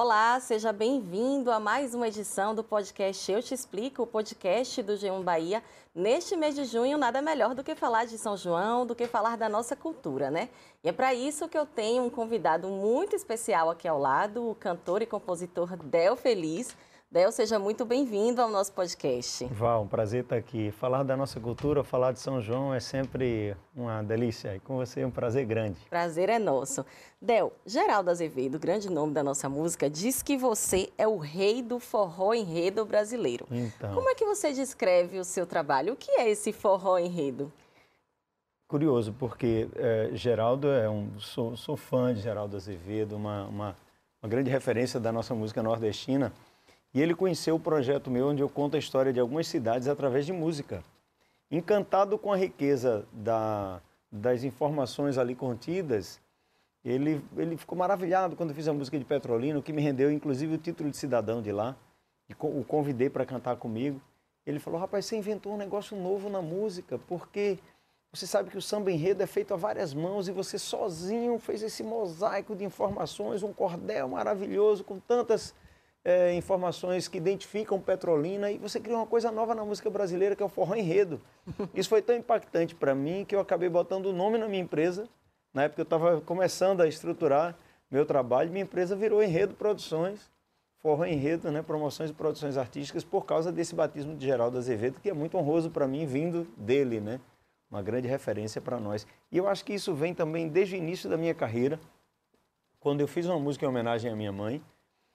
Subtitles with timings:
[0.00, 4.92] Olá, seja bem-vindo a mais uma edição do podcast Eu Te Explico, o podcast do
[4.92, 5.60] G1 Bahia.
[5.92, 9.36] Neste mês de junho, nada melhor do que falar de São João, do que falar
[9.36, 10.50] da nossa cultura, né?
[10.84, 14.54] E é para isso que eu tenho um convidado muito especial aqui ao lado, o
[14.54, 16.76] cantor e compositor Del Feliz.
[17.10, 19.46] Del, seja muito bem-vindo ao nosso podcast.
[19.46, 20.70] Val, um prazer estar aqui.
[20.72, 24.54] Falar da nossa cultura, falar de São João é sempre uma delícia.
[24.54, 25.80] E com você é um prazer grande.
[25.88, 26.84] Prazer é nosso.
[27.18, 31.78] Del, Geraldo Azevedo, grande nome da nossa música, diz que você é o rei do
[31.78, 33.46] forró enredo brasileiro.
[33.50, 33.94] Então.
[33.94, 35.94] Como é que você descreve o seu trabalho?
[35.94, 37.50] O que é esse forró enredo?
[38.68, 41.18] Curioso, porque é, Geraldo é um.
[41.18, 43.76] Sou, sou, fã de Geraldo Azevedo, uma, uma,
[44.22, 46.34] uma grande referência da nossa música nordestina.
[46.94, 50.24] E ele conheceu o projeto meu, onde eu conto a história de algumas cidades através
[50.24, 50.82] de música.
[51.50, 53.80] Encantado com a riqueza da,
[54.10, 56.20] das informações ali contidas,
[56.84, 60.10] ele, ele ficou maravilhado quando eu fiz a música de Petrolina, o que me rendeu
[60.10, 61.76] inclusive o título de cidadão de lá.
[62.28, 64.00] E o convidei para cantar comigo.
[64.46, 67.58] Ele falou: Rapaz, você inventou um negócio novo na música, porque
[68.12, 71.62] você sabe que o samba enredo é feito a várias mãos e você sozinho fez
[71.62, 75.54] esse mosaico de informações, um cordel maravilhoso com tantas
[76.08, 80.42] é, informações que identificam Petrolina e você cria uma coisa nova na música brasileira que
[80.42, 81.20] é o forró enredo.
[81.74, 85.06] Isso foi tão impactante para mim que eu acabei botando o nome na minha empresa.
[85.52, 87.54] Na época eu estava começando a estruturar
[87.90, 90.30] meu trabalho, minha empresa virou Enredo Produções,
[90.78, 95.10] forró enredo, né, promoções e produções artísticas por causa desse batismo de Geraldo Azevedo, que
[95.10, 97.20] é muito honroso para mim vindo dele, né?
[97.70, 99.06] Uma grande referência para nós.
[99.30, 101.78] E eu acho que isso vem também desde o início da minha carreira,
[102.80, 104.62] quando eu fiz uma música em homenagem à minha mãe,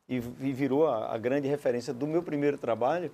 [0.07, 3.11] e, virou a, a, grande referência do meu primeiro trabalho.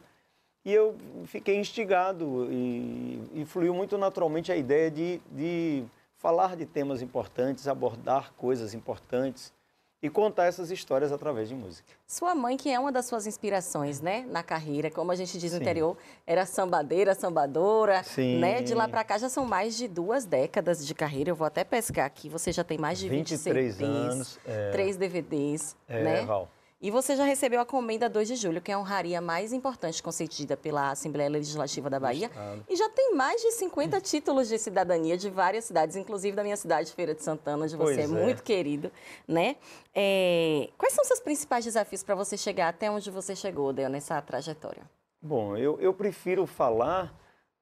[0.66, 5.84] E eu fiquei instigado e, e fluiu muito naturalmente a ideia de, de
[6.18, 9.54] falar de temas importantes, abordar coisas importantes
[10.02, 11.94] e contar essas histórias através de música.
[12.08, 15.52] Sua mãe, que é uma das suas inspirações, né, na carreira, como a gente diz
[15.52, 15.64] no Sim.
[15.64, 18.40] interior, era sambadeira, sambadora, Sim.
[18.40, 18.62] né?
[18.62, 21.32] De lá para cá já são mais de duas décadas de carreira.
[21.32, 22.30] Eu vou até pescar aqui.
[22.30, 24.72] Você já tem mais de 23 CDs, anos, é...
[24.72, 26.22] três DVDs, é, né?
[26.26, 26.50] Val.
[26.82, 30.02] E você já recebeu a comenda 2 de julho, que é a honraria mais importante
[30.02, 32.32] concedida pela Assembleia Legislativa da Bahia.
[32.70, 36.56] E já tem mais de 50 títulos de cidadania de várias cidades, inclusive da minha
[36.56, 38.90] cidade, Feira de Santana, onde você é, é, muito querido,
[39.28, 39.58] né?
[39.94, 40.70] É...
[40.78, 44.22] Quais são os seus principais desafios para você chegar até onde você chegou, Del, nessa
[44.22, 44.84] trajetória?
[45.22, 47.14] Bom, eu, eu prefiro falar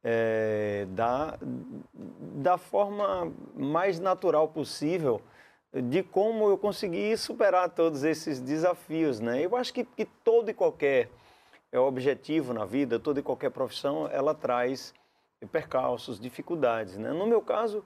[0.04, 1.40] é, da,
[2.36, 5.20] da forma mais natural possível,
[5.74, 9.44] de como eu consegui superar todos esses desafios, né?
[9.44, 11.10] Eu acho que, que todo e qualquer
[11.72, 14.94] é objetivo na vida, toda e qualquer profissão, ela traz
[15.52, 17.12] percalços, dificuldades, né?
[17.12, 17.86] No meu caso,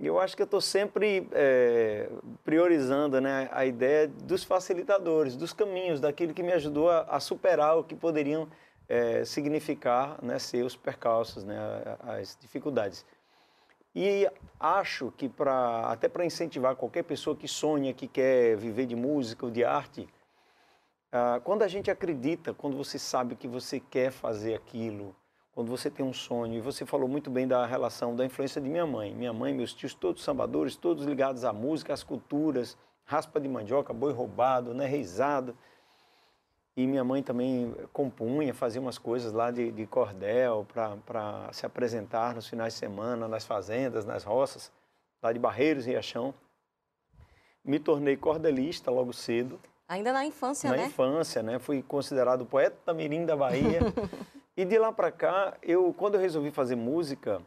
[0.00, 2.08] eu acho que eu estou sempre é,
[2.44, 7.76] priorizando né, a ideia dos facilitadores, dos caminhos, daquilo que me ajudou a, a superar
[7.76, 8.48] o que poderiam
[8.88, 11.58] é, significar né, ser os percalços, né,
[12.00, 13.04] as dificuldades.
[13.94, 14.28] E
[14.60, 19.46] acho que para até para incentivar qualquer pessoa que sonha, que quer viver de música
[19.46, 20.08] ou de arte,
[21.10, 25.16] ah, quando a gente acredita, quando você sabe que você quer fazer aquilo,
[25.52, 28.68] quando você tem um sonho, e você falou muito bem da relação, da influência de
[28.68, 29.14] minha mãe.
[29.14, 33.92] Minha mãe, meus tios, todos sambadores, todos ligados à música, às culturas, raspa de mandioca,
[33.92, 35.56] boi roubado, né, reizado.
[36.78, 40.64] E minha mãe também compunha, fazia umas coisas lá de, de cordel
[41.04, 44.70] para se apresentar nos finais de semana, nas fazendas, nas roças,
[45.20, 46.32] lá de Barreiros e Riachão.
[47.64, 49.58] Me tornei cordelista logo cedo.
[49.88, 50.82] Ainda na infância, na né?
[50.82, 51.58] Na infância, né?
[51.58, 53.80] Fui considerado poeta mirim da Bahia.
[54.56, 57.42] e de lá para cá, eu, quando eu resolvi fazer música,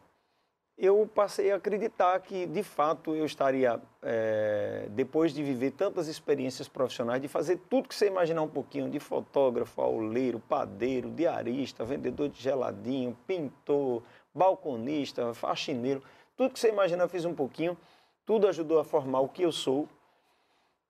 [0.84, 6.66] eu passei a acreditar que, de fato, eu estaria, é, depois de viver tantas experiências
[6.66, 12.28] profissionais, de fazer tudo que você imaginar um pouquinho, de fotógrafo, auleiro, padeiro, diarista, vendedor
[12.28, 14.02] de geladinho, pintor,
[14.34, 16.02] balconista, faxineiro,
[16.36, 17.78] tudo que você imaginar eu fiz um pouquinho,
[18.26, 19.88] tudo ajudou a formar o que eu sou,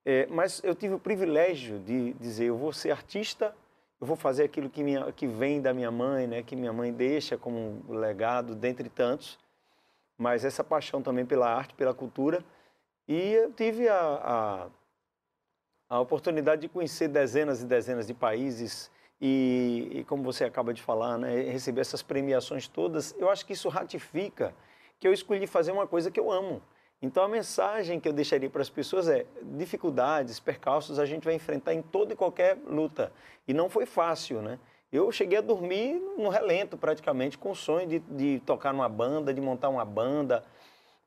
[0.06, 3.54] é, mas eu tive o privilégio de dizer, eu vou ser artista,
[4.00, 6.90] eu vou fazer aquilo que, minha, que vem da minha mãe, né, que minha mãe
[6.90, 9.38] deixa como legado, dentre tantos,
[10.22, 12.44] mas essa paixão também pela arte, pela cultura.
[13.08, 13.98] E eu tive a,
[15.90, 18.88] a, a oportunidade de conhecer dezenas e dezenas de países
[19.20, 23.14] e, e, como você acaba de falar, né, receber essas premiações todas.
[23.19, 24.54] Eu acho que isso ratifica
[25.00, 26.62] que eu escolhi fazer uma coisa que eu amo.
[27.00, 31.34] Então a mensagem que eu deixaria para as pessoas é: dificuldades, percalços a gente vai
[31.34, 33.12] enfrentar em toda e qualquer luta.
[33.48, 34.60] E não foi fácil, né?
[34.92, 39.32] Eu cheguei a dormir no relento, praticamente, com o sonho de, de tocar numa banda,
[39.32, 40.44] de montar uma banda.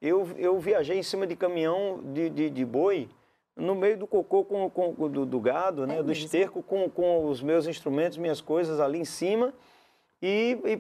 [0.02, 3.08] Eu, eu viajei em cima de caminhão de, de, de boi
[3.56, 7.26] no meio do cocô com, com do, do, gado, né, é do esterco, com, com
[7.28, 9.54] os meus instrumentos, minhas coisas ali em cima.
[10.22, 10.78] E, e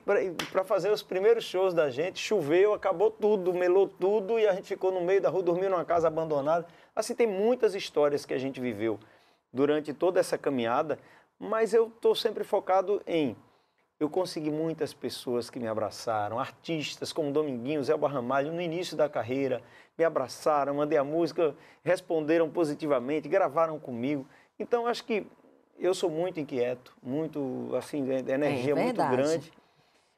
[0.51, 4.67] para fazer os primeiros shows da gente, choveu, acabou tudo, melou tudo e a gente
[4.67, 6.65] ficou no meio da rua, dormiu numa casa abandonada.
[6.95, 8.99] Assim, tem muitas histórias que a gente viveu
[9.53, 10.97] durante toda essa caminhada,
[11.39, 13.35] mas eu estou sempre focado em.
[13.97, 19.07] Eu consegui muitas pessoas que me abraçaram, artistas como Dominguinhos, Elba Ramalho, no início da
[19.07, 19.61] carreira,
[19.97, 24.27] me abraçaram, mandei a música, responderam positivamente, gravaram comigo.
[24.59, 25.25] Então, acho que
[25.79, 29.51] eu sou muito inquieto, muito, assim, de energia é muito grande.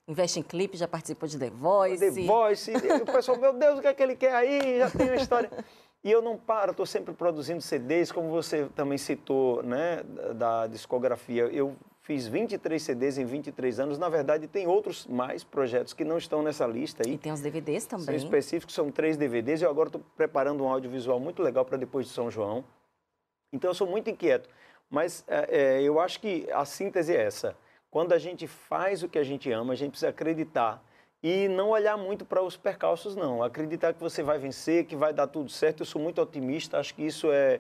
[0.08, 2.00] Investe em clipe, já participou de The Voice.
[2.00, 2.72] The Voice.
[2.72, 4.80] o pessoal, meu Deus, o que é que ele quer aí?
[4.80, 5.52] Já tem uma história.
[6.08, 10.02] E eu não paro, estou sempre produzindo CDs, como você também citou, né,
[10.36, 11.44] da discografia.
[11.48, 14.00] Eu fiz 23 CDs em 23 anos.
[14.00, 17.16] Na verdade, tem outros mais projetos que não estão nessa lista aí.
[17.16, 18.06] E tem os DVDs também.
[18.06, 19.62] São específicos, são três DVDs.
[19.62, 22.64] Eu agora estou preparando um audiovisual muito legal para depois de São João.
[23.52, 24.50] Então, eu sou muito inquieto.
[24.90, 27.54] Mas é, é, eu acho que a síntese é essa.
[27.92, 30.82] Quando a gente faz o que a gente ama, a gente precisa acreditar
[31.22, 33.42] e não olhar muito para os percalços, não.
[33.42, 35.82] Acreditar que você vai vencer, que vai dar tudo certo.
[35.82, 37.60] Eu sou muito otimista, acho que isso é,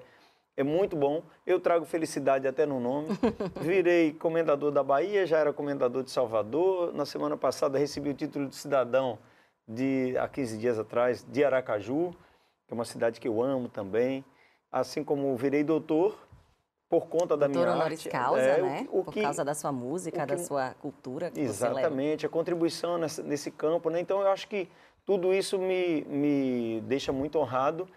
[0.55, 1.23] é muito bom.
[1.45, 3.09] Eu trago felicidade até no nome.
[3.61, 6.93] Virei comendador da Bahia, já era comendador de Salvador.
[6.93, 9.17] Na semana passada recebi o título de cidadão
[9.67, 12.11] de há 15 dias atrás de Aracaju,
[12.67, 14.23] que é uma cidade que eu amo também.
[14.71, 16.26] Assim como virei doutor
[16.89, 18.09] por conta da Doutor minha honoris arte.
[18.09, 18.87] causa, é, né?
[18.89, 21.31] O, o por que, causa da sua música, que, da sua cultura.
[21.35, 23.99] exatamente, a contribuição nessa, nesse campo, né?
[23.99, 24.69] Então eu acho que
[25.05, 27.87] tudo isso me, me deixa muito honrado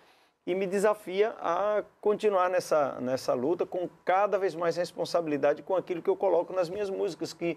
[0.46, 6.02] e me desafia a continuar nessa, nessa luta com cada vez mais responsabilidade com aquilo
[6.02, 7.56] que eu coloco nas minhas músicas, que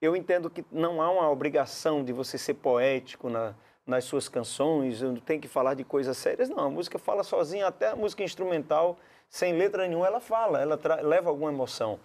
[0.00, 3.54] eu entendo que não há uma obrigação de você ser poético na,
[3.86, 7.66] nas suas canções, não tem que falar de coisas sérias, não, a música fala sozinha,
[7.66, 8.98] até a música instrumental
[9.32, 11.98] sem letra nenhuma, ela fala, ela leva alguma emoção.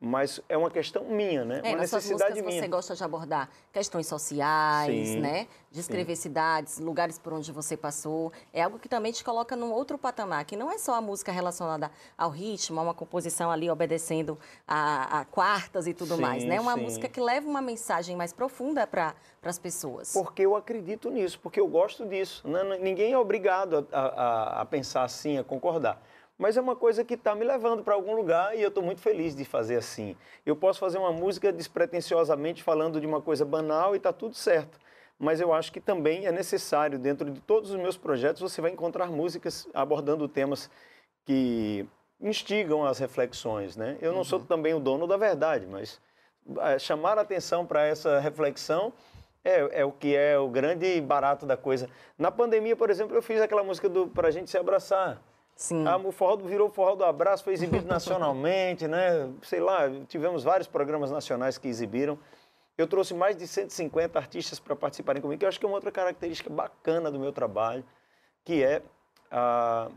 [0.00, 1.60] Mas é uma questão minha, né?
[1.62, 2.60] É, uma necessidade minha.
[2.60, 5.46] Você gosta de abordar questões sociais, sim, né?
[5.70, 6.22] Descrever sim.
[6.22, 8.32] cidades, lugares por onde você passou.
[8.52, 11.30] É algo que também te coloca num outro patamar, que não é só a música
[11.30, 16.44] relacionada ao ritmo, a uma composição ali obedecendo a, a quartas e tudo sim, mais,
[16.44, 16.60] né?
[16.60, 20.12] Uma música que leva uma mensagem mais profunda para as pessoas.
[20.12, 22.46] Porque eu acredito nisso, porque eu gosto disso.
[22.48, 22.78] Né?
[22.78, 26.02] Ninguém é obrigado a, a, a pensar assim, a concordar
[26.38, 29.00] mas é uma coisa que está me levando para algum lugar e eu estou muito
[29.00, 30.16] feliz de fazer assim.
[30.44, 34.78] Eu posso fazer uma música despretensiosamente falando de uma coisa banal e está tudo certo.
[35.18, 38.72] Mas eu acho que também é necessário, dentro de todos os meus projetos, você vai
[38.72, 40.68] encontrar músicas abordando temas
[41.24, 41.86] que
[42.20, 43.76] instigam as reflexões.
[43.76, 43.96] Né?
[44.00, 44.24] Eu não uhum.
[44.24, 46.00] sou também o dono da verdade, mas
[46.58, 48.92] é, chamar a atenção para essa reflexão
[49.44, 51.88] é, é, o que é o grande barato da coisa.
[52.18, 55.20] Na pandemia, por exemplo, eu fiz aquela música do Para a Gente Se Abraçar.
[55.56, 55.86] Sim.
[55.86, 59.30] Ah, o forró virou forró do abraço, foi exibido nacionalmente, né?
[59.42, 62.18] Sei lá, tivemos vários programas nacionais que exibiram.
[62.76, 65.76] Eu trouxe mais de 150 artistas para participarem comigo, que eu acho que é uma
[65.76, 67.84] outra característica bacana do meu trabalho,
[68.44, 68.82] que é
[69.30, 69.88] a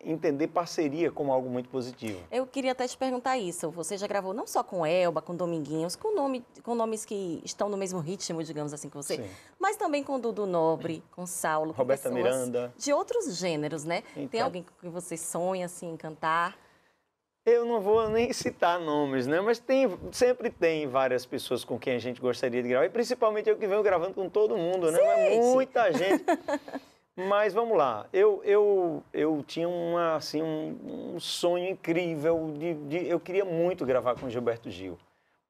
[0.00, 2.20] entender parceria como algo muito positivo.
[2.30, 3.70] Eu queria até te perguntar isso.
[3.70, 7.68] Você já gravou não só com Elba, com Dominguinhos, com, nome, com nomes que estão
[7.68, 9.30] no mesmo ritmo, digamos assim, que você, Sim.
[9.58, 12.72] mas também com Dudu Nobre, com Saulo, com Roberta Miranda.
[12.76, 14.02] De outros gêneros, né?
[14.12, 16.56] Então, Tem alguém que você sonha assim em cantar?
[17.46, 19.40] Eu não vou nem citar nomes, né?
[19.40, 22.86] Mas tem, sempre tem várias pessoas com quem a gente gostaria de gravar.
[22.86, 24.98] E principalmente eu que venho gravando com todo mundo, né?
[25.00, 26.24] Mas muita gente.
[27.16, 33.08] Mas vamos lá, eu, eu, eu tinha uma, assim, um, um sonho incrível, de, de,
[33.08, 34.98] eu queria muito gravar com Gilberto Gil.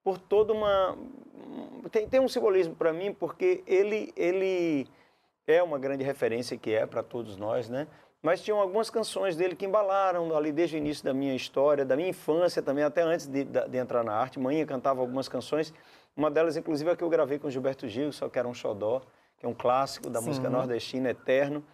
[0.05, 0.97] Por toda uma...
[1.91, 4.87] Tem, tem um simbolismo para mim, porque ele, ele
[5.45, 7.89] é uma grande referência que é para todos nós, né?
[8.23, 11.97] Mas tinham algumas canções dele que embalaram ali desde o início da minha história, da
[11.97, 14.39] minha infância também, até antes de, de entrar na arte.
[14.39, 15.75] Mãe cantava algumas canções,
[16.17, 19.03] uma delas, inclusive, é que eu gravei com Gilberto Gil, só que era um xodó
[19.37, 20.27] que é um clássico da Sim.
[20.27, 21.65] música nordestina eterno.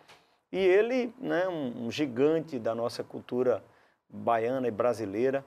[0.51, 3.65] E ele, né, um, gigante da nossa cultura
[4.09, 5.45] baiana e brasileira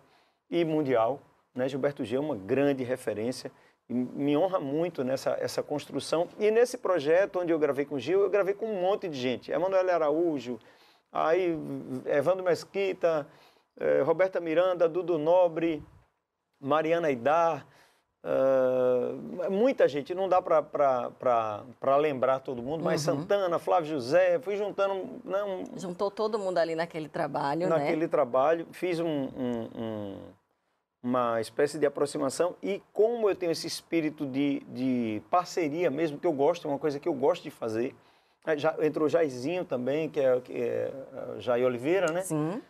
[0.49, 1.21] e mundial,
[1.53, 3.51] né, Gilberto Gil é uma grande referência
[3.87, 6.27] e me honra muito nessa essa construção.
[6.39, 9.17] E nesse projeto onde eu gravei com o Gil, eu gravei com um monte de
[9.17, 9.51] gente.
[9.51, 10.59] Emanuel Araújo,
[11.11, 11.55] aí
[12.05, 13.27] Evandro Mesquita,
[13.79, 15.83] eh, Roberta Miranda, Dudu Nobre,
[16.59, 17.65] Mariana Idar,
[18.25, 23.19] Uh, muita gente, não dá para lembrar todo mundo, mas uhum.
[23.19, 25.21] Santana, Flávio José, fui juntando.
[25.23, 27.85] Não, né, Juntou todo mundo ali naquele trabalho, naquele né?
[27.85, 30.17] Naquele trabalho, fiz um, um, um,
[31.03, 36.25] uma espécie de aproximação e como eu tenho esse espírito de, de parceria mesmo, que
[36.25, 37.93] eu gosto, é uma coisa que eu gosto de fazer,
[38.47, 40.91] É, já, entrou Jairzinho também, que é, que é
[41.39, 42.21] Jair Oliveira, né?
[42.21, 42.61] Sim.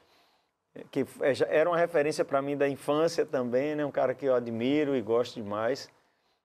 [0.91, 3.85] Que é, era uma referência para mim da infância também, né?
[3.85, 5.89] Um cara que eu admiro e gosto demais.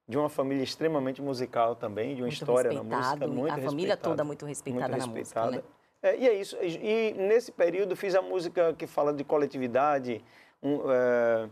[0.09, 3.97] De uma família extremamente musical também, de uma Muito história na música muito A família
[3.97, 5.51] toda muito respeitada, muito na respeitada.
[5.53, 5.75] música, né?
[6.03, 6.57] É, e é isso.
[6.61, 10.25] E, e nesse período fiz a música que fala de coletividade,
[10.61, 11.49] um, é,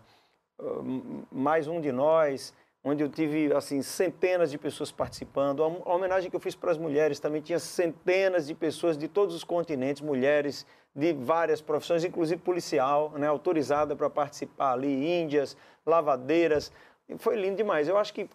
[1.30, 5.62] mais um de nós, onde eu tive assim centenas de pessoas participando.
[5.62, 9.34] A, homenagem que eu fiz para as mulheres também tinha centenas de pessoas de todos
[9.34, 16.72] os continentes, mulheres de várias profissões, inclusive policial, né, autorizada para participar ali, índias, lavadeiras.
[17.18, 17.88] Foi lindo demais.
[17.88, 18.28] Eu acho que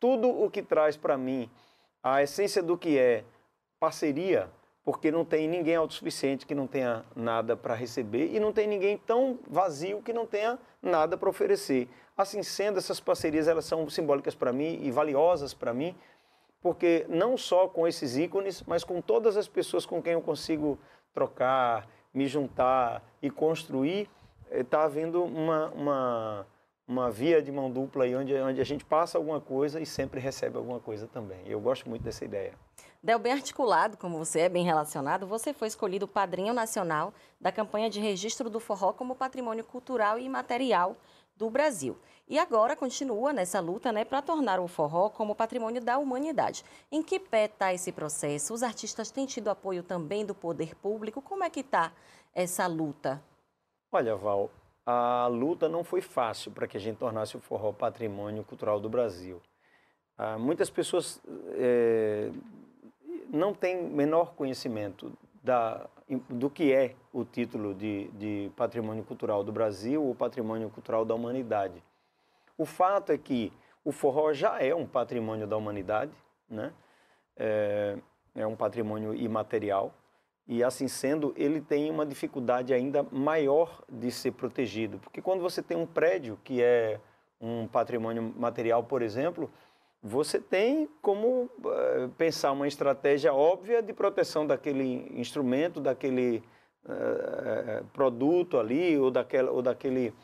[0.00, 1.50] tudo o que traz para mim
[2.02, 3.24] a essência do que é
[3.80, 4.48] parceria,
[4.84, 8.96] porque não tem ninguém autossuficiente que não tenha nada para receber e não tem ninguém
[8.96, 11.88] tão vazio que não tenha nada para oferecer.
[12.16, 15.94] Assim sendo, essas parcerias elas são simbólicas para mim e valiosas para mim,
[16.62, 20.78] porque não só com esses ícones, mas com todas as pessoas com quem eu consigo
[21.12, 24.08] trocar, me juntar e construir,
[24.50, 26.46] está havendo uma, uma,
[26.88, 30.18] uma via de mão dupla aí, onde, onde a gente passa alguma coisa e sempre
[30.18, 31.40] recebe alguma coisa também.
[31.46, 32.54] Eu gosto muito dessa ideia.
[33.02, 37.88] Del, bem articulado, como você é, bem relacionado, você foi escolhido padrinho nacional da campanha
[37.90, 40.96] de registro do forró como patrimônio cultural e imaterial
[41.36, 41.96] do Brasil.
[42.28, 46.64] E agora continua nessa luta né, para tornar o forró como patrimônio da humanidade.
[46.90, 48.52] Em que pé está esse processo?
[48.52, 51.22] Os artistas têm tido apoio também do poder público?
[51.22, 51.92] Como é que está
[52.34, 53.22] essa luta?
[53.92, 54.50] Olha, Val,
[54.84, 58.88] a luta não foi fácil para que a gente tornasse o forró patrimônio cultural do
[58.88, 59.40] Brasil.
[60.18, 61.20] Ah, muitas pessoas
[61.52, 62.30] é,
[63.28, 65.12] não têm menor conhecimento
[65.42, 65.86] da,
[66.28, 71.14] do que é o título de, de patrimônio cultural do Brasil ou patrimônio cultural da
[71.14, 71.82] humanidade.
[72.56, 73.52] O fato é que
[73.84, 76.12] o forró já é um patrimônio da humanidade,
[76.48, 76.72] né?
[77.36, 77.96] é,
[78.34, 79.92] é um patrimônio imaterial,
[80.48, 84.98] e assim sendo, ele tem uma dificuldade ainda maior de ser protegido.
[84.98, 87.00] Porque quando você tem um prédio que é
[87.40, 89.50] um patrimônio material, por exemplo,
[90.02, 96.42] você tem como uh, pensar uma estratégia óbvia de proteção daquele instrumento, daquele
[96.84, 100.14] uh, produto ali, ou, daquela, ou daquele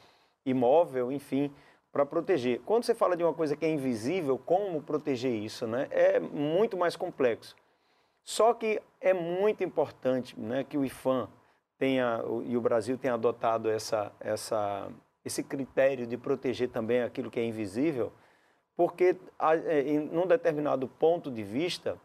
[0.47, 1.53] imóvel, enfim,
[1.91, 2.61] para proteger.
[2.65, 5.67] Quando você fala de uma coisa que é invisível, como proteger isso?
[5.67, 5.89] Né?
[5.91, 7.55] É muito mais complexo.
[8.25, 11.29] Só que é muito importante né, que o IFAM
[11.77, 14.89] tenha, e o Brasil tenha adotado essa, essa,
[15.25, 18.13] esse critério de proteger também aquilo que é invisível,
[18.77, 19.17] porque
[19.67, 21.97] é, em um determinado ponto de vista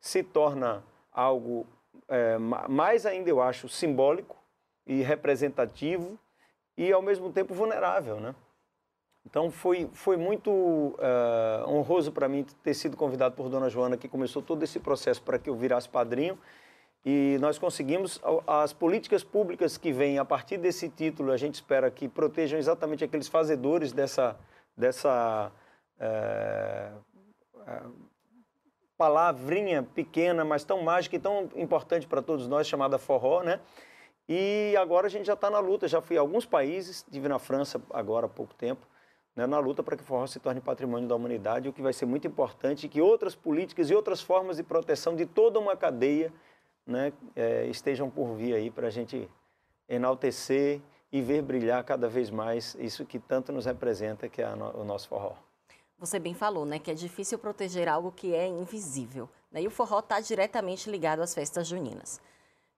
[0.00, 1.66] se torna algo
[2.08, 4.36] é, mais ainda, eu acho, simbólico
[4.86, 6.18] e representativo
[6.76, 8.34] e, ao mesmo tempo, vulnerável, né?
[9.28, 14.06] Então, foi, foi muito uh, honroso para mim ter sido convidado por Dona Joana, que
[14.06, 16.38] começou todo esse processo para que eu virasse padrinho.
[17.04, 21.90] E nós conseguimos, as políticas públicas que vêm a partir desse título, a gente espera
[21.90, 24.36] que protejam exatamente aqueles fazedores dessa,
[24.76, 25.50] dessa
[25.98, 26.90] é,
[27.66, 27.82] é,
[28.96, 33.60] palavrinha pequena, mas tão mágica e tão importante para todos nós, chamada forró, né?
[34.28, 37.38] E agora a gente já está na luta, já fui a alguns países, estive na
[37.38, 38.84] França agora há pouco tempo,
[39.36, 41.92] né, na luta para que o forró se torne patrimônio da humanidade, o que vai
[41.92, 46.32] ser muito importante que outras políticas e outras formas de proteção de toda uma cadeia
[46.84, 49.28] né, é, estejam por vir aí para a gente
[49.88, 50.80] enaltecer
[51.12, 55.08] e ver brilhar cada vez mais isso que tanto nos representa, que é o nosso
[55.08, 55.45] forró.
[55.98, 59.28] Você bem falou, né, que é difícil proteger algo que é invisível.
[59.50, 59.62] Né?
[59.62, 62.20] E o forró está diretamente ligado às festas juninas.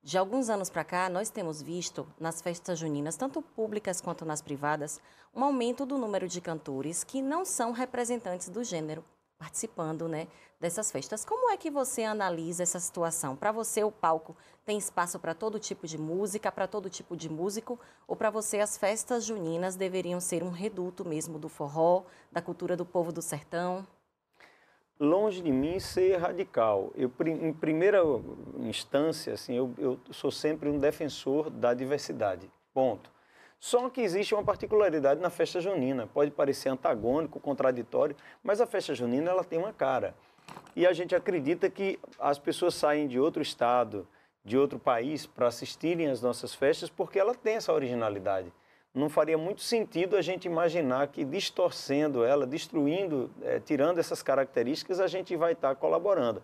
[0.03, 4.41] De alguns anos para cá, nós temos visto nas festas juninas, tanto públicas quanto nas
[4.41, 5.01] privadas,
[5.35, 9.05] um aumento do número de cantores que não são representantes do gênero
[9.39, 10.27] participando né,
[10.61, 11.25] dessas festas.
[11.25, 13.37] Como é que você analisa essa situação?
[13.37, 17.29] Para você, o palco tem espaço para todo tipo de música, para todo tipo de
[17.29, 17.79] músico?
[18.07, 22.03] Ou para você, as festas juninas deveriam ser um reduto mesmo do forró,
[22.33, 23.87] da cultura do povo do sertão?
[24.99, 26.91] Longe de mim ser radical.
[26.97, 28.01] Eu, em primeira
[28.59, 32.51] instância, assim, eu, eu sou sempre um defensor da diversidade.
[32.75, 33.18] Ponto.
[33.61, 36.07] Só que existe uma particularidade na festa junina.
[36.07, 40.15] Pode parecer antagônico, contraditório, mas a festa junina ela tem uma cara.
[40.77, 44.07] E a gente acredita que as pessoas saem de outro estado,
[44.45, 48.53] de outro país para assistirem às nossas festas porque ela tem essa originalidade.
[48.95, 54.99] Não faria muito sentido a gente imaginar que distorcendo ela, destruindo, é, tirando essas características,
[54.99, 56.43] a gente vai estar colaborando.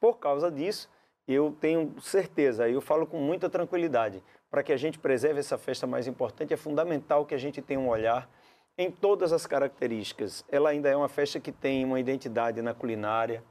[0.00, 0.88] Por causa disso,
[1.26, 5.86] eu tenho certeza, eu falo com muita tranquilidade, para que a gente preserve essa festa
[5.86, 8.28] mais importante, é fundamental que a gente tenha um olhar
[8.76, 10.44] em todas as características.
[10.46, 13.42] Ela ainda é uma festa que tem uma identidade na culinária,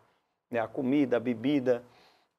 [0.51, 0.59] né?
[0.59, 1.83] a comida, a bebida,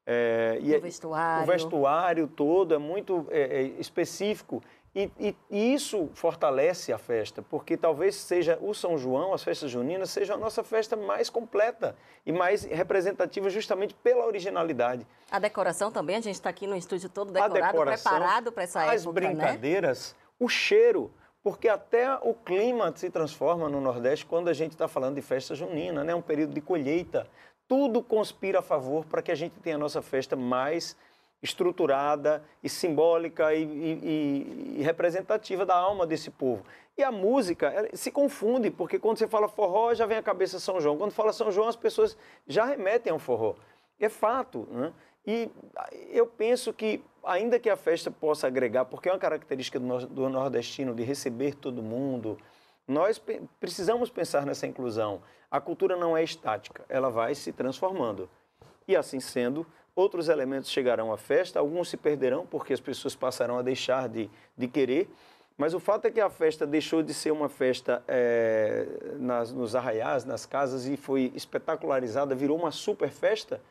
[0.05, 1.43] É, e o vestuário.
[1.43, 4.61] O vestuário todo é muito é, é específico.
[4.95, 9.71] E, e, e, isso fortalece a festa, porque talvez seja o São João, as festas
[9.71, 15.07] juninas, seja a nossa festa mais completa e mais representativa justamente pela originalidade.
[15.31, 18.85] A decoração também, a gente está aqui no estúdio todo decorado, preparado para essa as
[18.85, 19.11] época, As né?
[19.13, 20.25] brincadeiras, né?
[20.39, 25.15] o cheiro, porque até o clima se transforma no Nordeste quando a gente está falando
[25.15, 26.13] de festa junina, né?
[26.13, 27.27] um período de colheita.
[27.67, 30.95] Tudo conspira a favor para que a gente tenha a nossa festa mais
[31.43, 36.63] estruturada e simbólica e, e, e, representativa da alma desse povo.
[36.97, 40.79] E a música se confunde, porque quando você fala forró, já vem à cabeça São
[40.79, 40.97] João.
[40.97, 43.55] Quando fala São João, as pessoas já remetem ao forró.
[43.99, 44.65] É fato.
[44.71, 44.93] Né?
[45.27, 45.51] E
[46.11, 50.95] eu penso que, ainda que a festa possa agregar, porque é uma característica do, nordestino
[50.95, 52.37] de receber todo mundo,
[52.87, 53.21] nós
[53.59, 55.21] precisamos pensar nessa inclusão.
[55.51, 58.29] A cultura não é estática, ela vai se transformando.
[58.87, 63.57] E assim sendo, outros elementos chegarão à festa, alguns se perderão porque as pessoas passarão
[63.57, 65.09] a deixar de, de querer,
[65.57, 68.87] mas o fato é que a festa deixou de ser uma festa é,
[69.19, 73.61] nas, nos arraiais, nas casas e foi espetacularizada, virou uma super festa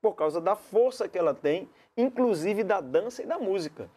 [0.00, 3.88] por causa da força que ela tem, inclusive da dança e da música.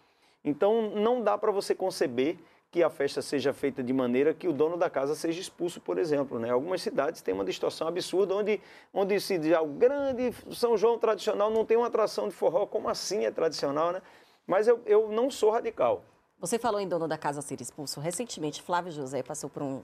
[0.43, 2.37] Então não dá para você conceber
[2.75, 5.97] que a festa seja feita de maneira que o dono da casa seja expulso, por
[5.97, 6.37] exemplo.
[6.37, 6.49] Né?
[6.49, 8.59] Algumas cidades têm uma distorção absurda, onde,
[8.93, 12.65] onde se diz, ah, o grande São João tradicional não tem uma atração de forró,
[12.65, 14.01] como assim é tradicional, né?
[14.45, 16.03] Mas eu, eu não sou radical.
[16.37, 18.01] Você falou em dono da casa ser expulso.
[18.01, 19.81] Recentemente, Flávio José passou por um,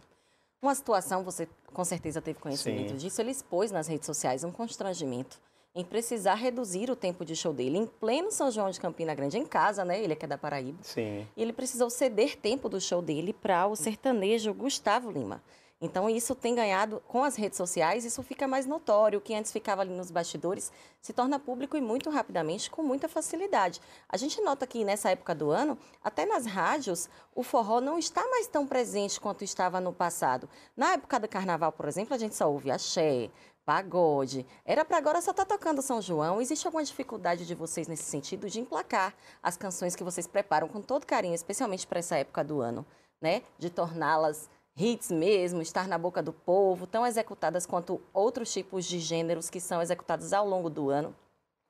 [0.62, 2.98] uma situação, você com certeza teve conhecimento Sim.
[2.98, 5.40] disso, ele expôs nas redes sociais um constrangimento
[5.74, 9.38] em precisar reduzir o tempo de show dele em pleno São João de Campina Grande,
[9.38, 10.02] em casa, né?
[10.02, 10.80] Ele é que é da Paraíba.
[10.82, 11.28] Sim.
[11.36, 15.42] E ele precisou ceder tempo do show dele para o sertanejo Gustavo Lima.
[15.84, 19.18] Então, isso tem ganhado, com as redes sociais, isso fica mais notório.
[19.18, 23.10] O que antes ficava ali nos bastidores se torna público e muito rapidamente, com muita
[23.10, 23.82] facilidade.
[24.08, 28.22] A gente nota que nessa época do ano, até nas rádios, o forró não está
[28.30, 30.48] mais tão presente quanto estava no passado.
[30.78, 33.32] Na época do carnaval, por exemplo, a gente só ouve axé,
[33.66, 34.46] pagode.
[34.66, 36.42] Era para agora só tá tocando São João.
[36.42, 40.82] Existe alguma dificuldade de vocês nesse sentido de emplacar as canções que vocês preparam com
[40.82, 42.86] todo carinho, especialmente para essa época do ano,
[43.22, 43.44] né?
[43.58, 49.00] De torná-las hits mesmo, estar na boca do povo, tão executadas quanto outros tipos de
[49.00, 51.16] gêneros que são executados ao longo do ano?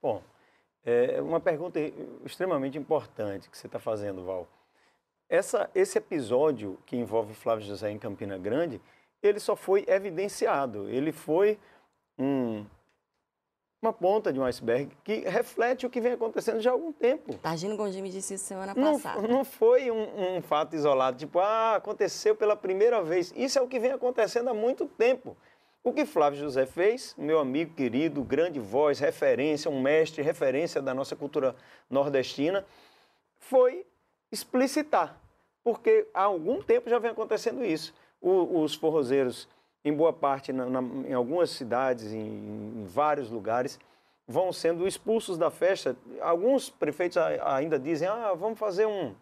[0.01, 0.21] Bom,
[0.83, 1.79] é uma pergunta
[2.25, 4.47] extremamente importante que você está fazendo, Val.
[5.29, 8.81] Essa, esse episódio que envolve Flávio José em Campina Grande,
[9.21, 11.57] ele só foi evidenciado, ele foi
[12.17, 12.65] um,
[13.81, 17.33] uma ponta de um iceberg que reflete o que vem acontecendo já há algum tempo.
[17.39, 19.21] Targino Gondim me disse isso semana passada.
[19.21, 23.33] Não, não foi um, um, fato isolado, tipo, ah, aconteceu pela primeira vez.
[23.35, 25.35] Isso é o que vem acontecendo há muito tempo.
[25.83, 30.93] O que Flávio José fez, meu amigo querido, grande voz, referência, um mestre, referência da
[30.93, 31.55] nossa cultura
[31.89, 32.63] nordestina,
[33.39, 33.83] foi
[34.31, 35.19] explicitar.
[35.63, 37.95] Porque há algum tempo já vem acontecendo isso.
[38.21, 39.47] O, os forrozeiros
[39.83, 43.79] em boa parte, na, na, em algumas cidades, em, em, vários lugares,
[44.27, 45.95] vão sendo expulsos da festa.
[46.21, 49.13] Alguns prefeitos ainda dizem, ah, vamos fazer um,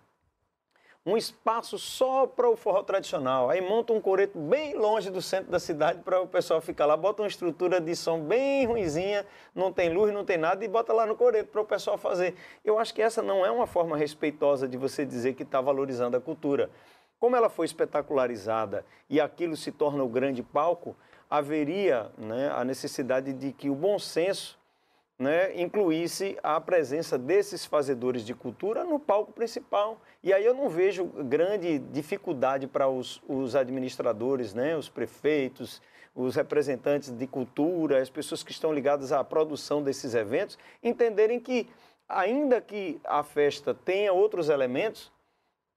[1.05, 3.49] um espaço só para o forró tradicional.
[3.49, 6.97] Aí montam um coreto bem longe do centro da cidade para o pessoal ficar lá,
[6.97, 10.91] bota uma estrutura de som bem ruizinha, não tem luz, não tem nada, e bota
[10.91, 12.35] lá no coreto para o pessoal fazer.
[12.63, 16.17] Eu acho que essa não é uma forma respeitosa de você dizer que está valorizando
[16.17, 16.69] a cultura.
[17.19, 20.95] Como ela foi espetacularizada e aquilo se torna o grande palco,
[21.29, 24.57] haveria né, a necessidade de que o bom senso
[25.19, 29.99] né, incluísse a presença desses fazedores de cultura no palco principal.
[30.23, 35.81] E aí eu não vejo grande dificuldade para os, os administradores, né, os prefeitos,
[36.15, 41.67] os representantes de cultura, as pessoas que estão ligadas à produção desses eventos, entenderem que,
[42.07, 45.11] ainda que a festa tenha outros elementos,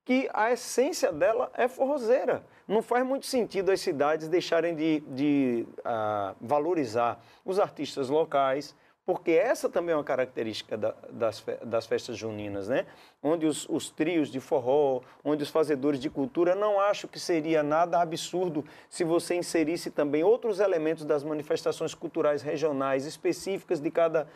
[0.05, 2.45] que a essência dela é forrozeira.
[2.67, 9.33] Não faz muito sentido as cidades deixarem de, de uh, valorizar os artistas locais, porque
[9.33, 12.87] essa também é uma característica da, das, das festas juninas, né?
[13.21, 17.65] Onde os, os, trios de forró, onde os fazedores de cultura, não acho que seria
[17.65, 24.29] nada absurdo se você inserisse também outros elementos das manifestações culturais regionais específicas de cada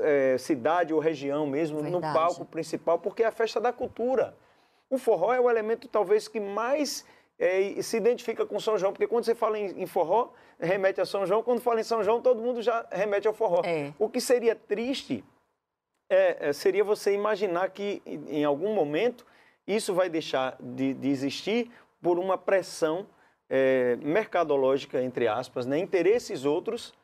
[0.00, 2.06] é, cidade ou região mesmo Verdade.
[2.06, 4.36] no palco principal, porque é a festa da cultura.
[4.94, 7.04] O forró é o elemento talvez que mais
[7.36, 11.04] é, se identifica com São João, porque quando você fala em, em, forró, remete a
[11.04, 13.62] São João, quando fala em São João, todo mundo já remete ao forró.
[13.64, 13.92] É.
[13.98, 15.24] O que seria triste
[16.08, 19.26] é, é seria você imaginar que em algum momento
[19.66, 23.04] isso vai deixar de, de existir por uma pressão
[23.50, 25.76] é, mercadológica, entre aspas, né?
[25.76, 26.94] interesses outros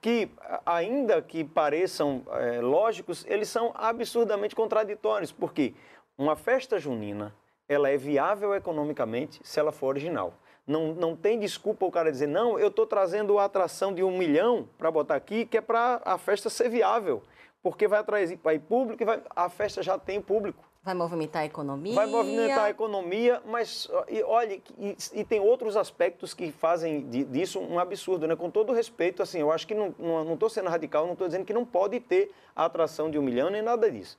[0.00, 0.30] que,
[0.64, 5.74] ainda que pareçam é, lógicos, eles são absurdamente contraditórios, porque
[6.18, 7.34] uma festa junina
[7.68, 10.34] ela é viável economicamente se ela for original.
[10.66, 14.16] Não, não tem desculpa o cara dizer, não, eu estou trazendo a atração de um
[14.16, 17.22] milhão para botar aqui, que é para a festa ser viável,
[17.62, 20.64] porque vai atrair vai público e vai, a festa já tem público.
[20.82, 21.94] Vai movimentar a economia.
[21.94, 27.58] Vai movimentar a economia, mas e, olha, e, e, tem outros aspectos que fazem disso
[27.58, 28.36] um absurdo, né?
[28.36, 31.26] Com todo respeito, assim, eu acho que não estou não, não sendo radical, não estou
[31.26, 34.16] dizendo que não pode ter a atração de um milhão nem nada disso.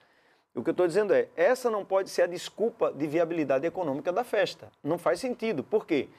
[0.58, 4.12] O que eu estou dizendo é, essa não pode ser a desculpa de viabilidade econômica
[4.12, 4.72] da festa.
[4.84, 5.64] Não faz sentido.
[5.64, 6.10] Por quê?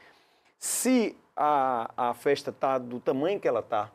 [0.56, 3.90] Se a, a festa está do tamanho que ela está,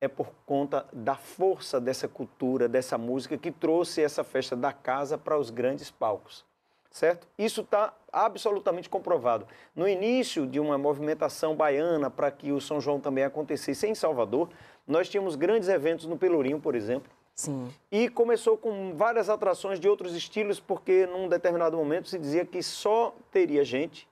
[0.00, 5.16] é por conta da força dessa cultura, dessa música que trouxe essa festa da casa
[5.16, 6.44] para os grandes palcos.
[6.90, 7.28] Certo?
[7.38, 9.46] Isso está absolutamente comprovado.
[9.76, 14.48] No início de uma movimentação baiana para que o São João também acontecesse em Salvador,
[14.88, 17.12] nós tínhamos grandes eventos no Pelourinho, por exemplo.
[17.34, 17.72] Sim.
[17.90, 22.62] E começou com várias atrações de outros estilos, porque num determinado momento se dizia que
[22.62, 24.08] só teria gente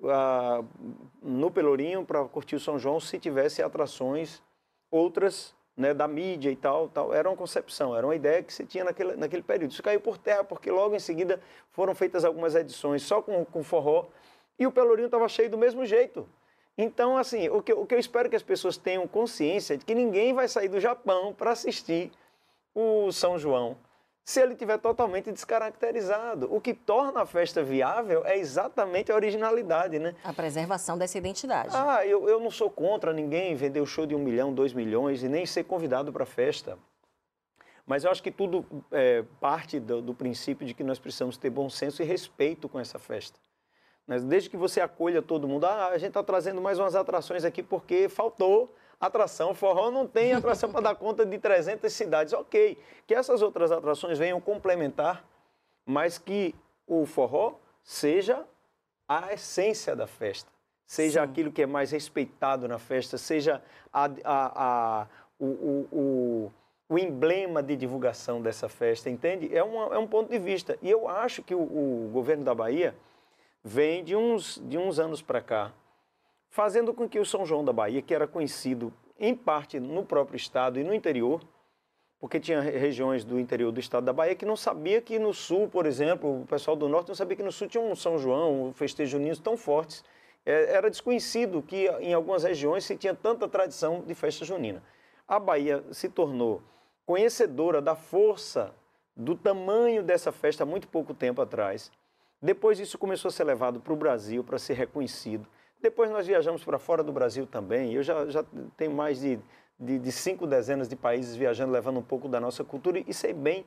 [0.00, 0.66] uh,
[1.22, 4.42] no Pelourinho para curtir o São João se tivesse atrações
[4.90, 7.12] outras né, da mídia e tal, tal.
[7.12, 9.72] Era uma concepção, era uma ideia que se tinha naquele, naquele período.
[9.72, 13.62] Isso caiu por terra, porque logo em seguida foram feitas algumas edições só com, com
[13.62, 14.06] forró
[14.58, 16.26] e o Pelourinho estava cheio do mesmo jeito.
[16.76, 19.84] Então, assim, o que, o que eu espero que as pessoas tenham consciência é de
[19.84, 22.10] que ninguém vai sair do Japão para assistir
[22.74, 23.76] o São João
[24.24, 26.52] se ele tiver totalmente descaracterizado.
[26.52, 30.14] O que torna a festa viável é exatamente a originalidade, né?
[30.24, 31.68] A preservação dessa identidade.
[31.72, 35.22] Ah, eu, eu não sou contra ninguém vender o show de um milhão, dois milhões
[35.22, 36.78] e nem ser convidado para a festa.
[37.86, 41.50] Mas eu acho que tudo é, parte do, do, princípio de que nós precisamos ter
[41.50, 43.38] bom senso e respeito com essa festa.
[44.06, 47.44] Mas desde que você acolha todo mundo, ah, a gente está trazendo mais umas atrações
[47.44, 49.50] aqui porque faltou atração.
[49.50, 52.32] O forró não tem atração para dar conta de 300 cidades.
[52.32, 55.24] Ok, que essas outras atrações venham complementar,
[55.86, 56.54] mas que
[56.86, 58.44] o forró seja
[59.08, 60.50] a essência da festa.
[60.86, 61.30] Seja Sim.
[61.30, 63.62] aquilo que é mais respeitado na festa, seja
[63.92, 64.10] a, a,
[65.02, 65.06] a,
[65.38, 66.52] o, o, o,
[66.90, 69.54] o, emblema de divulgação dessa festa, entende?
[69.54, 70.78] É, uma, é um ponto de vista.
[70.82, 72.94] E eu acho que o, o governo da Bahia
[73.64, 75.72] vem de uns, de uns anos para cá
[76.54, 80.36] fazendo com que o São João da Bahia, que era conhecido em parte no próprio
[80.36, 81.42] estado e no interior,
[82.20, 85.68] porque tinha regiões do interior do estado da Bahia que não sabia que no sul,
[85.68, 88.68] por exemplo, o pessoal do norte não sabia que no sul tinha um São João,
[88.68, 90.04] um festejo junino tão fortes.
[90.46, 94.80] É, era desconhecido que em algumas regiões se tinha tanta tradição de festa junina.
[95.26, 96.62] A Bahia se tornou
[97.04, 98.72] conhecedora da força,
[99.16, 101.90] do tamanho dessa festa há muito pouco tempo atrás.
[102.44, 105.46] Depois isso começou a ser levado para o Brasil para ser reconhecido.
[105.80, 107.94] Depois nós viajamos para fora do Brasil também.
[107.94, 108.44] Eu já, já
[108.76, 109.38] tenho mais de,
[109.80, 113.32] de, de, cinco dezenas de países viajando, levando um pouco da nossa cultura e sei
[113.32, 113.64] bem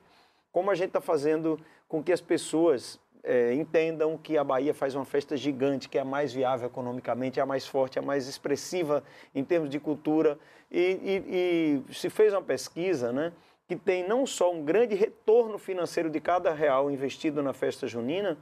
[0.52, 4.94] como a gente está fazendo com que as pessoas é, entendam que a Bahia faz
[4.94, 8.06] uma festa gigante, que é a mais viável economicamente, é a mais forte, é a
[8.06, 10.38] mais expressiva em termos de cultura.
[10.72, 13.34] E, e, e se fez uma pesquisa, né?
[13.68, 18.38] que tem não só um grande retorno financeiro de cada real investido na festa junina,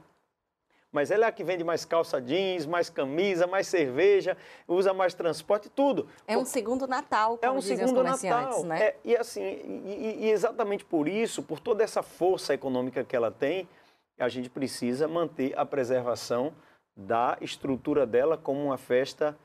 [0.96, 4.34] mas ela é a que vende mais calça jeans, mais camisa, mais cerveja,
[4.66, 6.08] usa mais transporte, tudo.
[6.26, 8.82] É um segundo Natal, como é um segundo Natal, né?
[8.82, 13.30] É, e assim, e, e exatamente por isso, por toda essa força econômica que ela
[13.30, 13.68] tem,
[14.18, 16.54] a gente precisa manter a preservação
[16.96, 19.36] da estrutura dela como uma festa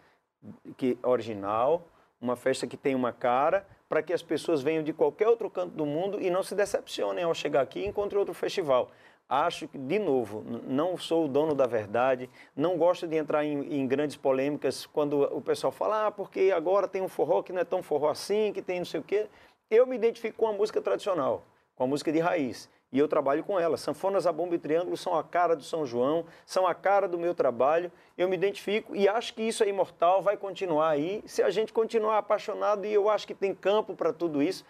[0.78, 1.82] que original,
[2.22, 5.76] uma festa que tem uma cara, para que as pessoas venham de qualquer outro canto
[5.76, 8.90] do mundo e não se decepcionem ao chegar aqui e encontrem outro festival.
[9.32, 13.80] Acho que, de novo, não sou o dono da verdade, não gosto de entrar em,
[13.80, 17.62] em, grandes polêmicas quando o pessoal fala, ah, porque agora tem um forró que não
[17.62, 19.28] é tão forró assim, que tem não sei o quê.
[19.70, 21.46] Eu me identifico com a música tradicional,
[21.78, 23.78] com a música de raiz, e eu trabalho com ela.
[23.78, 27.18] Sanfonas, a bomba e triângulo são a cara do São João, são a cara do
[27.18, 31.42] meu trabalho, eu me identifico e acho que isso é imortal, vai continuar aí, se
[31.42, 34.66] a gente continuar apaixonado, e eu acho que tem campo para tudo isso,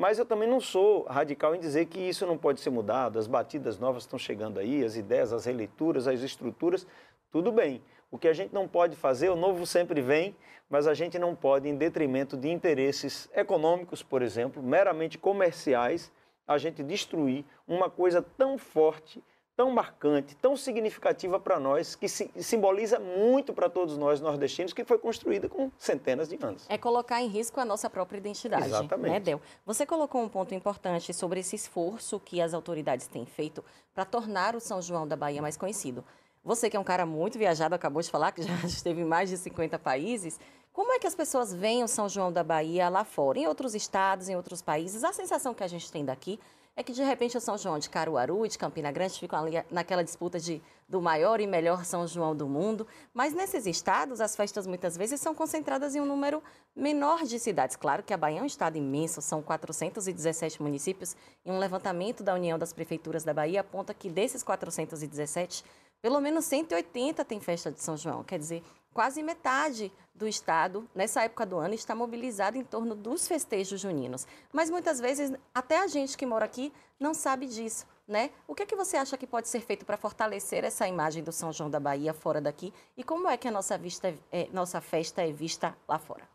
[0.00, 3.26] mas eu também não sou radical em dizer que isso não pode ser mudado, as
[3.26, 6.86] batidas novas estão chegando aí, as ideias, as releituras, as estruturas,
[7.30, 7.82] tudo bem.
[8.10, 10.34] O que a gente não pode fazer, o novo sempre vem,
[10.70, 16.10] mas a gente não pode, em detrimento de interesses econômicos, por exemplo, meramente comerciais,
[16.48, 19.22] a gente destruir uma coisa tão forte
[19.60, 24.96] tão marcante, tão significativa para nós, que simboliza muito para todos nós nordestinos, que foi
[24.96, 26.64] construída com centenas de anos.
[26.66, 28.64] É colocar em risco a nossa própria identidade.
[28.64, 29.12] Exatamente.
[29.12, 29.38] Né, Del?
[29.66, 34.56] Você colocou um ponto importante sobre esse esforço que as autoridades têm feito para tornar
[34.56, 36.02] o São João da Bahia mais conhecido.
[36.42, 39.28] Você que é um cara muito viajado, acabou de falar que já esteve em mais
[39.28, 40.40] de 50 países,
[40.72, 43.74] Como é que as pessoas veem o São João da Bahia lá fora, em outros
[43.74, 45.04] estados, em outros países?
[45.04, 46.40] A sensação que a gente tem daqui
[46.76, 49.62] é que de repente o São João de Caruaru e de Campina Grande ficam ali
[49.70, 54.34] naquela disputa de, do maior e melhor São João do mundo, mas nesses estados as
[54.34, 56.42] festas muitas vezes são concentradas em um número
[56.74, 57.76] menor de cidades.
[57.76, 62.34] Claro que a Bahia é um estado imenso, são 417 municípios e um levantamento da
[62.34, 65.64] União das Prefeituras da Bahia aponta que desses 417,
[66.00, 71.22] pelo menos 180 tem festa de São João, quer dizer, quase metade do Estado, nessa
[71.22, 74.26] época do ano, está mobilizado em torno dos festejos juninos.
[74.52, 77.86] Mas muitas vezes, até a gente que mora aqui não sabe disso.
[78.06, 78.30] Né?
[78.46, 81.30] O que, é que você acha que pode ser feito para fortalecer essa imagem do
[81.30, 82.74] São João da Bahia fora daqui?
[82.96, 86.28] E como é que a nossa, vista é, nossa festa é vista lá fora?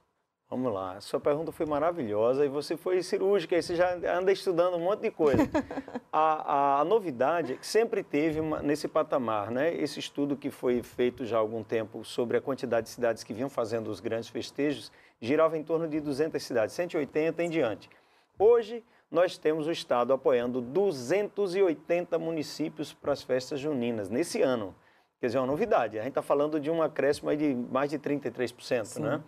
[0.48, 4.32] Vamos lá, a sua pergunta foi maravilhosa e você foi cirúrgica, e você já anda
[4.32, 5.42] estudando um monte de coisa.
[6.14, 9.74] a, a, novidade é que sempre teve uma, nesse patamar, né?
[9.76, 13.34] Esse estudo que foi feito já há algum tempo sobre a quantidade de cidades que
[13.34, 17.90] vinham fazendo os grandes festejos, girava em torno de 200 cidades, 180 em diante.
[18.38, 24.76] Hoje, nós temos o Estado apoiando 280 municípios para as festas juninas, nesse ano.
[25.20, 25.98] Quer dizer, é uma novidade.
[25.98, 29.02] A gente está falando de um acréscimo de mais de 33%, Sim.
[29.02, 29.24] né?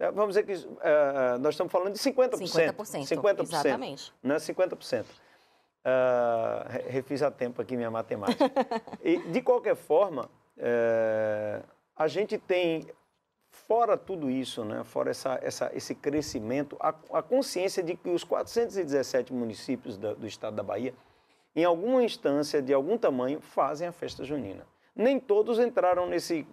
[0.00, 2.30] É, vamos dizer que uh, nós estamos falando de 50%.
[2.40, 2.74] 50%.
[3.06, 4.12] 50% exatamente.
[4.22, 4.36] Né?
[4.36, 5.04] 50%.
[5.04, 8.50] Uh, refiz a tempo aqui minha matemática.
[9.04, 11.62] e, de qualquer forma, uh,
[11.94, 12.88] a gente tem,
[13.50, 18.24] fora tudo isso, né, fora essa, essa, esse crescimento, a, a, consciência de que os
[18.24, 20.94] 417 municípios da, do estado da Bahia,
[21.54, 24.66] em alguma instância de algum tamanho, fazem a festa junina.
[24.96, 26.46] Nem todos entraram nesse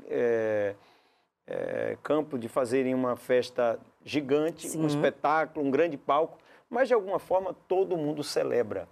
[1.47, 4.83] é, campo de fazerem uma festa gigante, Sim.
[4.83, 6.37] um espetáculo, um grande palco,
[6.69, 8.87] mas de alguma forma todo mundo celebra.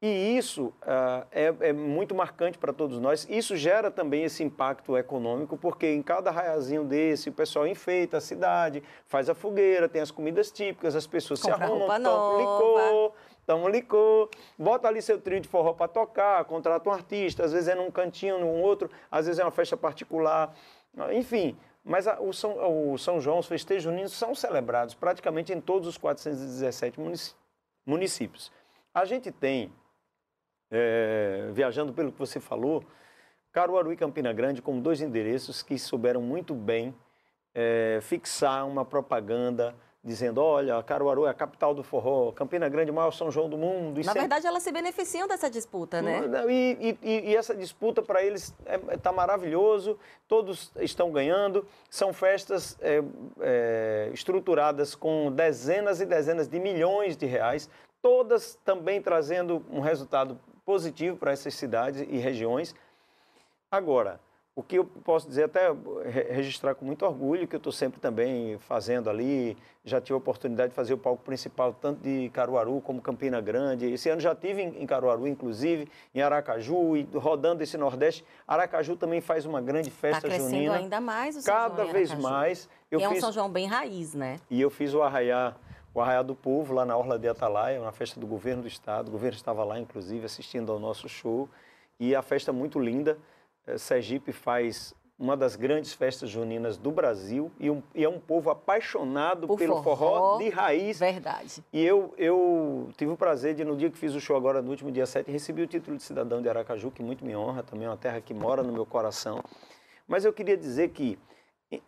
[0.00, 3.26] E isso uh, é, é, muito marcante para todos nós.
[3.28, 8.20] Isso gera também esse impacto econômico, porque em cada raiazinho desse, o pessoal enfeita a
[8.20, 13.12] cidade, faz a fogueira, tem as comidas típicas, as pessoas Compra se arrumam, tomam licor,
[13.44, 17.68] tomam licor, bota ali seu trio de forró para tocar, contrata um artista, às vezes
[17.68, 20.54] é num cantinho, num outro, às vezes é uma festa particular.
[21.12, 21.56] Enfim,
[21.88, 25.88] mas a, o, São, o São João, os festejos juninos são celebrados praticamente em todos
[25.88, 26.98] os 417
[27.86, 28.52] municípios.
[28.92, 29.72] A gente tem,
[30.70, 32.84] é, viajando pelo que você falou,
[33.50, 36.94] Caruaru e Campina Grande como dois endereços que souberam muito bem
[37.54, 42.92] é, fixar uma propaganda dizendo, olha, Caruaru é a capital do forró, Campina Grande é
[42.92, 43.98] o maior São João do mundo.
[43.98, 44.20] Na sempre...
[44.20, 46.20] verdade, elas se beneficiam dessa disputa, né?
[46.48, 52.12] E, e, e essa disputa para eles está é, tá maravilhoso, todos estão ganhando, são
[52.12, 53.02] festas é,
[53.40, 57.68] é, estruturadas com dezenas e dezenas de milhões de reais,
[58.00, 62.74] todas também trazendo um resultado positivo para essas cidades e regiões.
[63.70, 64.20] Agora,
[64.58, 65.68] o que eu posso dizer, até
[66.32, 70.70] registrar com muito orgulho, que eu estou sempre também fazendo ali, já tive a oportunidade
[70.70, 73.86] de fazer o palco principal tanto de Caruaru como Campina Grande.
[73.88, 78.24] Esse ano já tive em Caruaru, inclusive, em Aracaju, e rodando esse Nordeste.
[78.48, 80.74] Aracaju também faz uma grande festa tá junina.
[80.74, 82.68] ainda mais o São Cada João vez mais.
[82.90, 84.40] Eu e é um São João bem raiz, né?
[84.50, 85.54] E eu fiz o Arraiá,
[85.94, 89.06] o Arraiá do Povo, lá na Orla de Atalaia, uma festa do governo do estado.
[89.06, 91.48] O governo estava lá, inclusive, assistindo ao nosso show.
[92.00, 93.16] E a festa muito linda.
[93.68, 98.20] Eh, Sergipe faz uma das grandes festas juninas do Brasil e, um, e é um
[98.20, 101.00] povo apaixonado Por pelo forró, forró, de raiz.
[101.00, 101.62] Verdade.
[101.72, 104.70] E eu, eu tive o prazer de, no dia que fiz o show agora, no
[104.70, 107.86] último dia 7, recebi o título de cidadão de Aracaju, que muito me honra, também
[107.86, 109.42] é uma terra que mora no meu coração.
[110.06, 111.18] Mas eu queria dizer que,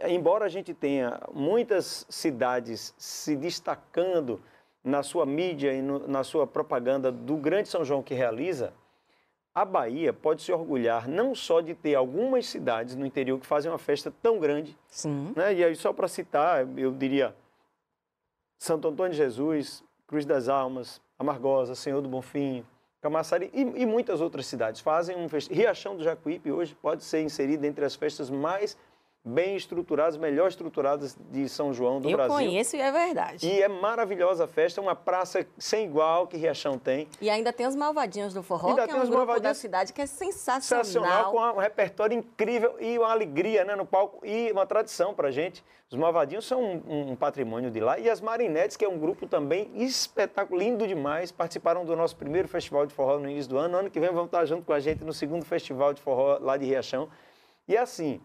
[0.09, 4.41] embora a gente tenha muitas cidades se destacando
[4.83, 8.73] na sua mídia e no, na sua propaganda do grande São João que realiza,
[9.55, 13.71] a Bahia pode se orgulhar não só de ter algumas cidades no interior que fazem
[13.71, 14.77] uma festa tão grande.
[14.89, 15.33] Sim.
[15.35, 15.55] Né?
[15.55, 17.35] E aí, só para citar, eu diria
[18.59, 22.65] Santo Antônio de Jesus, Cruz das Almas, Amargosa, Senhor do Bonfim,
[23.01, 25.59] Camaçari e, e muitas outras cidades fazem um festival.
[25.59, 28.77] Riachão do Jacuípe hoje pode ser inserido entre as festas mais
[29.25, 32.35] bem estruturadas, melhor estruturadas de São João do eu Brasil.
[32.35, 33.47] Eu conheço e é verdade.
[33.47, 37.07] E é maravilhosa a festa, uma praça sem igual que Riachão tem.
[37.21, 40.01] E ainda tem os Malvadinhos do Forró, ainda que é um grupo da cidade que
[40.01, 40.85] é sensacional.
[40.85, 45.31] Sensacional, com um repertório incrível e uma alegria né, no palco e uma tradição para
[45.31, 45.63] gente.
[45.91, 47.99] Os Malvadinhos são um, um, patrimônio de lá.
[47.99, 52.47] E as Marinetes, que é um grupo também espetáculo, lindo demais, participaram do nosso primeiro
[52.47, 53.77] festival de forró no início do ano.
[53.77, 56.57] Ano que vem vão estar junto com a gente no segundo festival de forró lá
[56.57, 57.09] de Riachão.
[57.67, 58.21] E assim,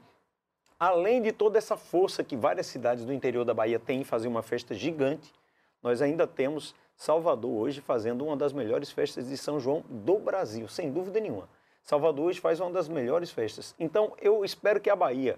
[0.79, 4.27] além de toda essa força que várias cidades do interior da Bahia têm em fazer
[4.27, 5.33] uma festa gigante,
[5.81, 10.67] nós ainda temos Salvador hoje fazendo uma das melhores festas de São João do Brasil,
[10.67, 11.47] sem dúvida nenhuma.
[11.83, 13.75] Salvador hoje faz uma das melhores festas.
[13.79, 15.37] Então, eu espero que a Bahia,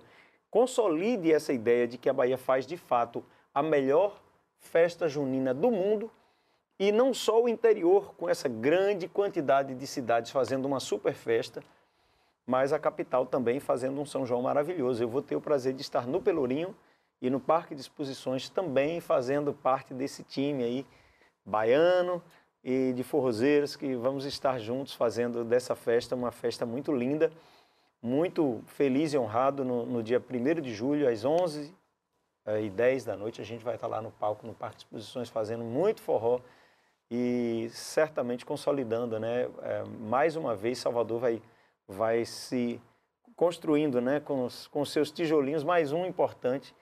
[0.49, 3.23] consolide essa ideia de que a Bahia faz de fato
[3.53, 4.21] a melhor
[4.59, 6.09] festa junina do mundo
[6.79, 11.63] e não só o interior, com essa grande quantidade de cidades fazendo uma super festa,
[12.47, 15.03] mas a capital também fazendo um São João maravilhoso.
[15.03, 16.73] Eu vou ter o prazer de estar no Pelourinho
[17.21, 20.85] e no Parque de Exposições também fazendo parte desse time aí
[21.45, 22.23] baiano
[22.63, 27.31] e de forrozeiros que vamos estar juntos fazendo dessa festa uma festa muito linda,
[28.01, 31.73] muito feliz e honrado no, no dia 1 de julho, às 11
[32.45, 33.41] eh, e 10 da noite.
[33.41, 36.39] A gente vai estar lá no palco, no Parque de Exposições, fazendo muito forró
[37.09, 39.49] e certamente consolidando, né?
[39.61, 41.41] É, mais uma vez, Salvador vai,
[41.87, 42.81] vai se
[43.35, 44.19] construindo, né?
[44.19, 46.75] Com os, com seus tijolinhos, mais um importante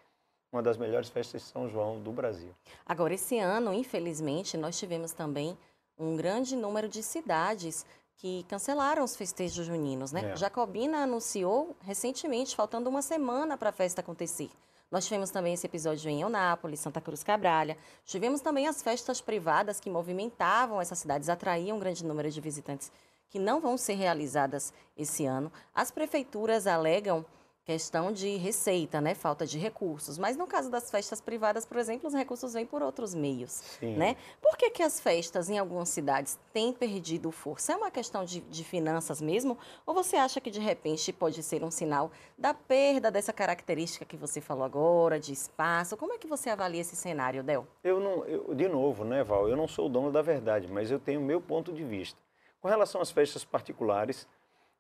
[0.55, 2.55] uma das melhores festas de São João do Brasil.
[2.85, 5.57] Agora, esse ano, infelizmente, nós tivemos também
[5.97, 10.31] um grande número de cidades que cancelaram os festejos juninos, né?
[10.31, 10.35] É.
[10.37, 14.49] Jacobina anunciou recentemente, faltando uma semana para a festa acontecer.
[14.89, 17.77] Nós tivemos também esse episódio em Eunápolis, Santa Cruz Cabralha.
[18.05, 22.91] Tivemos também as festas privadas que movimentavam essas cidades, atraíam um grande número de visitantes
[23.29, 25.51] que não vão ser realizadas esse ano.
[25.73, 27.25] As prefeituras alegam
[27.65, 29.15] questão de receita, né?
[29.15, 30.19] Falta de recursos.
[30.19, 33.95] Mas no caso das festas privadas, por exemplo, os recursos vêm por outros meios, Sim.
[33.95, 34.15] né?
[34.39, 37.73] Por que, que as festas em algumas cidades têm perdido força?
[37.73, 39.57] É uma questão de, de finanças mesmo?
[39.85, 44.15] Ou você acha que de repente pode ser um sinal da perda dessa característica que
[44.15, 45.97] você falou agora, de espaço?
[45.97, 47.65] Como é que você avalia esse cenário, Del?
[47.83, 49.49] Eu não, eu, de novo, né, Val?
[49.49, 52.24] Eu não sou o dono da verdade, mas eu tenho o meu ponto de vista.
[52.65, 54.28] Com relação às festas particulares,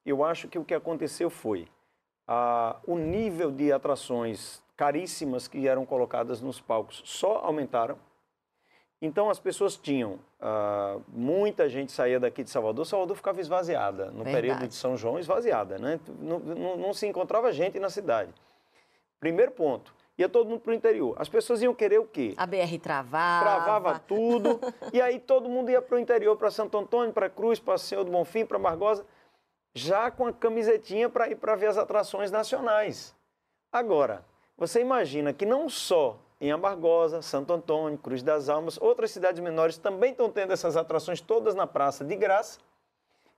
[0.03, 1.67] eu acho que o que aconteceu foi
[2.27, 7.99] ah, o nível de atrações caríssimas que eram colocadas nos palcos só aumentaram.
[8.99, 14.23] Então as pessoas tinham, ah, muita gente saía daqui de Salvador, Salvador ficava esvaziada no
[14.23, 14.33] Verdade.
[14.33, 15.99] período de São João, esvaziada, né?
[16.19, 18.33] Não, não, não, se encontrava gente na cidade.
[19.19, 21.15] Primeiro ponto, ia todo mundo para o interior.
[21.17, 22.33] As pessoas iam querer o quê?
[22.37, 23.43] A BR travava.
[23.43, 24.59] Travava tudo,
[24.93, 28.03] e aí todo mundo ia para o interior, para Santo Antônio, para Cruz, para Senhor
[28.03, 29.05] do Bonfim, para Margosa
[29.75, 33.13] já com a camisetinha para ir para ver as atrações nacionais.
[33.71, 34.25] Agora,
[34.57, 39.77] você imagina que não só em Amargosa, Santo Antônio, Cruz das Almas, outras cidades menores
[39.77, 42.59] também estão tendo essas atrações todas na praça de graça.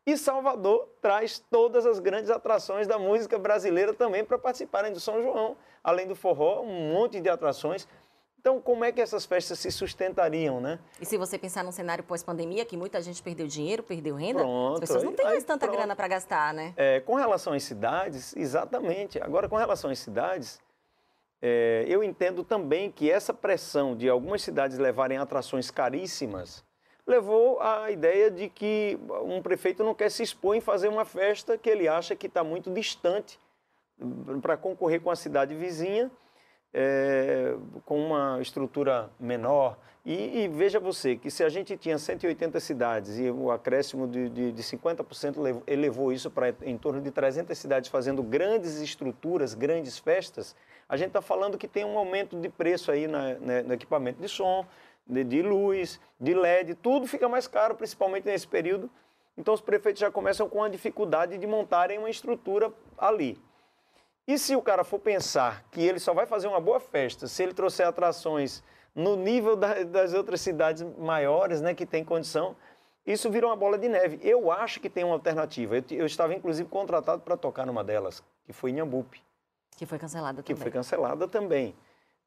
[0.08, 5.22] E Salvador traz todas as grandes atrações da música brasileira também para participarem do São
[5.22, 5.58] João.
[5.84, 7.86] Além do forró, um monte de atrações.
[8.40, 10.80] Então, como é que essas festas se sustentariam, né?
[11.02, 14.76] E se você pensar num cenário pós-pandemia, que muita gente perdeu dinheiro, perdeu renda, pronto,
[14.76, 15.78] as pessoas não têm mais tanta pronto.
[15.78, 16.74] grana para gastar, né?
[16.78, 19.22] É, com relação às cidades, exatamente.
[19.22, 20.62] Agora, com relação às cidades,
[21.42, 26.64] é, eu entendo também que essa pressão de algumas cidades levarem atrações caríssimas
[27.08, 31.58] levou à ideia de que um prefeito não quer se expor em fazer uma festa
[31.58, 33.40] que ele acha que está muito distante
[34.42, 36.12] para concorrer com a cidade vizinha
[36.74, 39.78] é, com uma estrutura menor.
[40.06, 44.30] E, e, veja você que se a gente tinha 180 cidades e o acréscimo de,
[44.30, 49.98] de, de 50% elevou isso para em torno de 300 cidades fazendo grandes estruturas, grandes
[49.98, 50.56] festas,
[50.88, 54.22] a gente está falando que tem um aumento de preço aí na, né, no equipamento
[54.22, 54.66] de som,
[55.08, 58.90] de, de luz, de LED, tudo fica mais caro, principalmente nesse período.
[59.38, 63.40] Então os prefeitos já começam com a dificuldade de montarem uma estrutura ali.
[64.28, 67.44] E se o cara for pensar que ele só vai fazer uma boa festa se
[67.44, 72.56] ele trouxer atrações no nível da, das outras cidades maiores, né, que tem condição,
[73.06, 74.20] isso vira uma bola de neve.
[74.22, 75.78] Eu acho que tem uma alternativa.
[75.78, 79.24] Eu, eu estava, inclusive, contratado para tocar numa delas, que foi em Ambupe.
[79.78, 80.56] Que foi cancelada também.
[80.56, 81.76] Que foi cancelada também.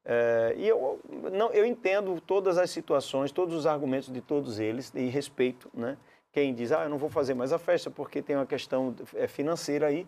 [0.05, 1.01] É, e eu,
[1.33, 5.97] não, eu entendo todas as situações, todos os argumentos de todos eles, e respeito, né?
[6.33, 9.27] Quem diz, ah, eu não vou fazer mais a festa porque tem uma questão é,
[9.27, 10.07] financeira aí,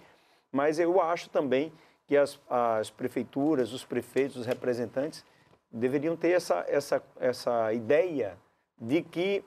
[0.52, 1.72] mas eu acho também
[2.06, 5.24] que as, as prefeituras, os prefeitos, os representantes
[5.70, 8.38] deveriam ter essa, essa, essa ideia
[8.80, 9.44] de que,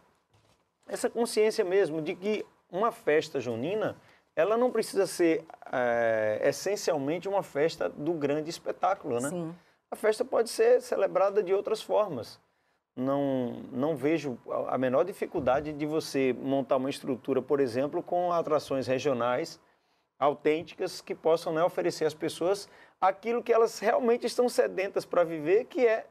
[0.87, 3.95] essa consciência mesmo, de que uma festa junina,
[4.35, 9.29] ela não precisa ser é, essencialmente uma festa do grande espetáculo, né?
[9.29, 9.55] Sim.
[9.91, 12.39] A festa pode ser celebrada de outras formas.
[12.95, 18.87] Não, não vejo a menor dificuldade de você montar uma estrutura, por exemplo, com atrações
[18.87, 19.59] regionais
[20.17, 22.69] autênticas que possam né, oferecer às pessoas
[22.99, 26.05] aquilo que elas realmente estão sedentas para viver, que é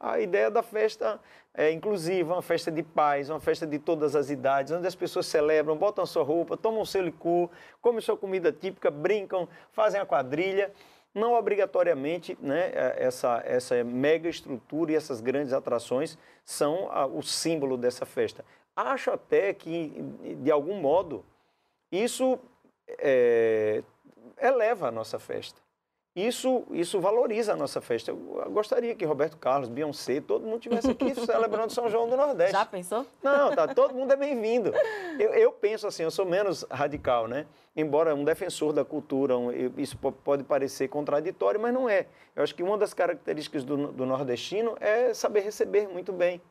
[0.00, 1.20] a, a ideia da festa
[1.52, 5.26] é, inclusiva, uma festa de paz, uma festa de todas as idades, onde as pessoas
[5.26, 7.48] celebram, botam sua roupa, tomam seu licor,
[7.80, 10.72] comem sua comida típica, brincam, fazem a quadrilha.
[11.14, 17.22] Não obrigatoriamente né, é, essa, essa mega estrutura e essas grandes atrações são a, o
[17.22, 18.44] símbolo dessa festa.
[18.74, 19.92] Acho até que,
[20.42, 21.24] de algum modo,
[21.92, 22.38] isso
[22.88, 23.82] é,
[24.40, 25.63] eleva a nossa festa.
[26.14, 28.12] Isso, isso valoriza a nossa festa.
[28.12, 28.16] Eu
[28.52, 32.52] gostaria que Roberto Carlos, Beyoncé, todo mundo tivesse aqui celebrando São João do Nordeste.
[32.52, 33.04] Já pensou?
[33.20, 34.72] Não, tá, todo mundo é bem-vindo.
[35.18, 37.46] Eu, eu, penso assim, eu sou menos radical, né?
[37.76, 42.06] Embora um defensor da cultura, um, isso pode parecer contraditório, mas não é.
[42.34, 46.42] Eu acho que uma das características do, do nordestino é saber receber muito bem.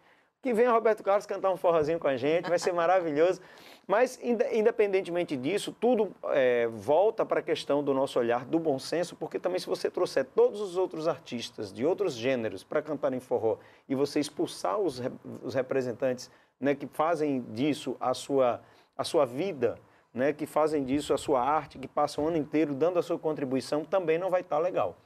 [0.43, 3.39] Que venha Roberto Carlos cantar um forrozinho com a gente, vai ser maravilhoso.
[3.87, 9.15] Mas, independentemente disso, tudo é, volta para a questão do nosso olhar do bom senso,
[9.15, 13.21] porque também se você trouxer todos os outros artistas de outros gêneros para cantar em
[13.21, 15.01] forró e você expulsar os,
[15.41, 16.29] os representantes
[16.59, 18.61] né, que fazem disso a sua,
[18.97, 19.79] a sua vida,
[20.13, 23.17] né, que fazem disso a sua arte, que passam o ano inteiro dando a sua
[23.17, 24.97] contribuição, também não vai estar legal.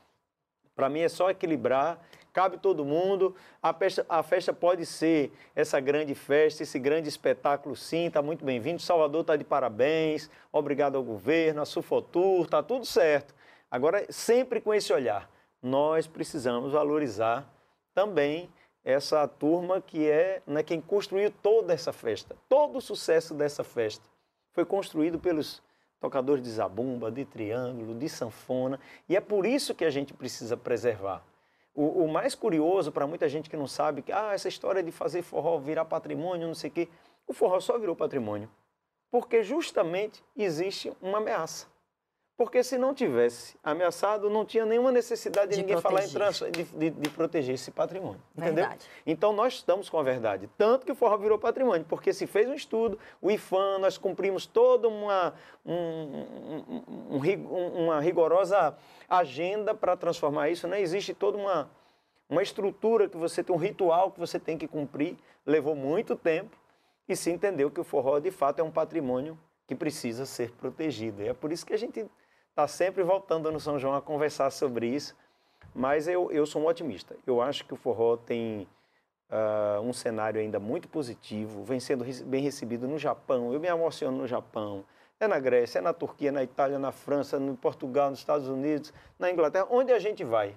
[0.76, 2.00] Para mim é só equilibrar
[2.38, 3.34] cabe todo mundo.
[3.64, 8.46] A festa, a festa pode ser essa grande festa, esse grande espetáculo, sim, está muito
[8.46, 8.80] bem-vindo.
[8.80, 13.34] Salvador está de parabéns, obrigado ao governo, a Sufotur, está tudo certo.
[13.72, 15.28] Agora, sempre com esse olhar,
[15.64, 17.44] nós precisamos valorizar
[17.96, 18.48] também
[18.86, 22.36] essa turma que é né, quem construiu toda essa festa.
[22.48, 24.08] Todo o sucesso dessa festa
[24.52, 25.60] foi construído pelos
[26.00, 28.80] tocadores de zabumba, de triângulo, de sanfona,
[29.10, 31.26] e é por isso que a gente precisa preservar.
[31.78, 34.92] O, o mais curioso para muita gente que não sabe que ah, essa história de
[34.92, 36.90] fazer forró virar patrimônio, não sei o quê,
[37.26, 38.50] o forró só virou patrimônio
[39.10, 41.68] porque justamente existe uma ameaça.
[42.38, 46.12] Porque se não tivesse ameaçado, não tinha nenhuma necessidade de, de ninguém proteger.
[46.12, 48.22] falar em trans, de, de, de, proteger esse patrimônio.
[48.38, 48.54] Entendeu?
[48.54, 48.86] Verdade.
[49.08, 50.48] Então nós estamos com a verdade.
[50.56, 54.46] Tanto que o forró virou patrimônio, porque se fez um estudo, o IFAM, nós cumprimos
[54.46, 55.34] toda uma,
[55.66, 58.78] um, um, um, uma rigorosa
[59.10, 60.68] agenda para transformar isso.
[60.68, 60.80] Né?
[60.80, 61.68] Existe toda uma,
[62.30, 65.18] uma estrutura que você tem, um ritual que você tem que cumprir.
[65.44, 66.56] Levou muito tempo
[67.10, 69.36] e se entendeu que o forró de fato é um patrimônio
[69.66, 71.24] que precisa ser protegido.
[71.24, 72.06] E é por isso que a gente
[72.58, 75.16] está sempre voltando no São João a conversar sobre isso,
[75.76, 77.16] mas eu, eu sou um otimista.
[77.26, 78.68] Eu acho que o forró tem
[79.30, 83.53] uh, um cenário ainda muito positivo, vem sendo bem recebido no Japão.
[83.53, 84.84] Eu me emociono no Japão.
[85.20, 88.91] É na Grécia, é na Turquia, na Itália, na França, no Portugal, nos Estados Unidos,
[89.20, 90.55] na Inglaterra, onde a gente vai.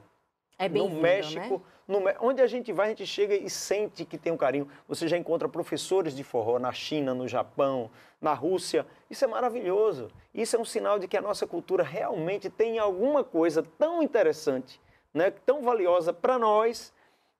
[0.58, 1.60] É bem no México, né?
[1.90, 4.68] No, onde a gente vai, a gente chega e sente que tem um carinho.
[4.86, 8.86] Você já encontra professores de forró na China, no Japão, na Rússia.
[9.10, 10.08] Isso é maravilhoso.
[10.32, 14.80] Isso é um sinal de que a nossa cultura realmente tem alguma coisa tão interessante,
[15.12, 16.92] né, tão valiosa para nós,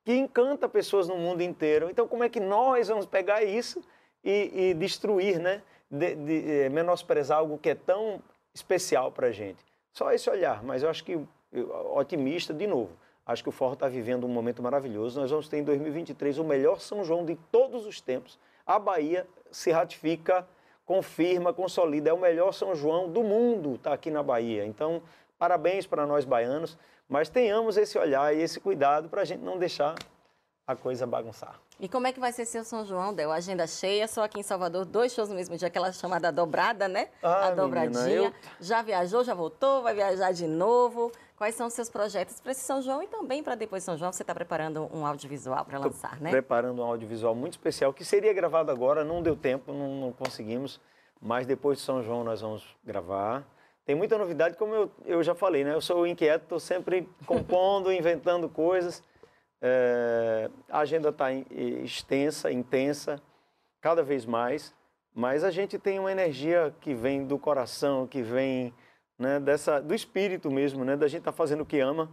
[0.05, 1.89] que encanta pessoas no mundo inteiro.
[1.89, 3.81] Então, como é que nós vamos pegar isso
[4.25, 8.21] e, e destruir, né, de, de, eh, menosprezar algo que é tão
[8.53, 9.65] especial para a gente?
[9.93, 11.21] Só esse olhar, mas eu acho que
[11.95, 12.91] otimista de novo.
[13.31, 15.21] Acho que o Forró está vivendo um momento maravilhoso.
[15.21, 18.37] Nós vamos ter em 2023 o melhor São João de todos os tempos.
[18.67, 20.45] A Bahia se ratifica,
[20.85, 22.11] confirma, consolida.
[22.11, 24.67] É o melhor São João do mundo, está aqui na Bahia.
[24.67, 25.01] Então,
[25.39, 26.77] parabéns para nós baianos,
[27.09, 29.95] mas tenhamos esse olhar e esse cuidado para a gente não deixar
[30.71, 31.61] a coisa bagunçar.
[31.79, 33.33] E como é que vai ser seu São João, Del?
[33.33, 37.09] Agenda cheia, só aqui em Salvador, dois shows no mesmo dia, aquela chamada dobrada, né?
[37.23, 38.05] Ah, a dobradinha.
[38.05, 38.35] Menina, eu...
[38.61, 41.11] Já viajou, já voltou, vai viajar de novo.
[41.37, 43.97] Quais são os seus projetos para esse São João e também para depois de São
[43.97, 44.13] João?
[44.13, 46.31] Você está preparando um audiovisual para lançar, né?
[46.31, 50.79] Preparando um audiovisual muito especial que seria gravado agora, não deu tempo, não, não conseguimos,
[51.19, 53.43] mas depois de São João nós vamos gravar.
[53.87, 55.73] Tem muita novidade, como eu, eu já falei, né?
[55.73, 59.03] Eu sou inquieto, estou sempre compondo, inventando coisas.
[59.63, 63.21] É, a agenda está extensa, intensa,
[63.81, 64.75] cada vez mais,
[65.15, 68.73] mas a gente tem uma energia que vem do coração, que vem
[69.19, 72.11] né, dessa, do espírito mesmo, né, da gente estar tá fazendo o que ama.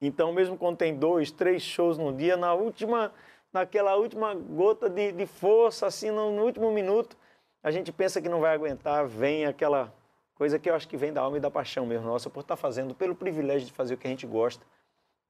[0.00, 3.12] Então, mesmo quando tem dois, três shows no dia, na última,
[3.52, 7.16] naquela última gota de, de força, assim, no, no, último minuto,
[7.62, 9.92] a gente pensa que não vai aguentar, vem aquela
[10.34, 12.56] coisa que eu acho que vem da alma e da paixão mesmo nossa, por estar
[12.56, 14.64] tá fazendo, pelo privilégio de fazer o que a gente gosta.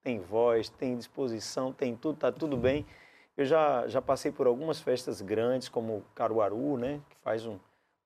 [0.02, 2.86] Tem voz, tem disposição, tem tudo, tá tudo bem.
[3.36, 7.58] Eu já, já passei por algumas festas grandes, como Caruaru, né, que faz um,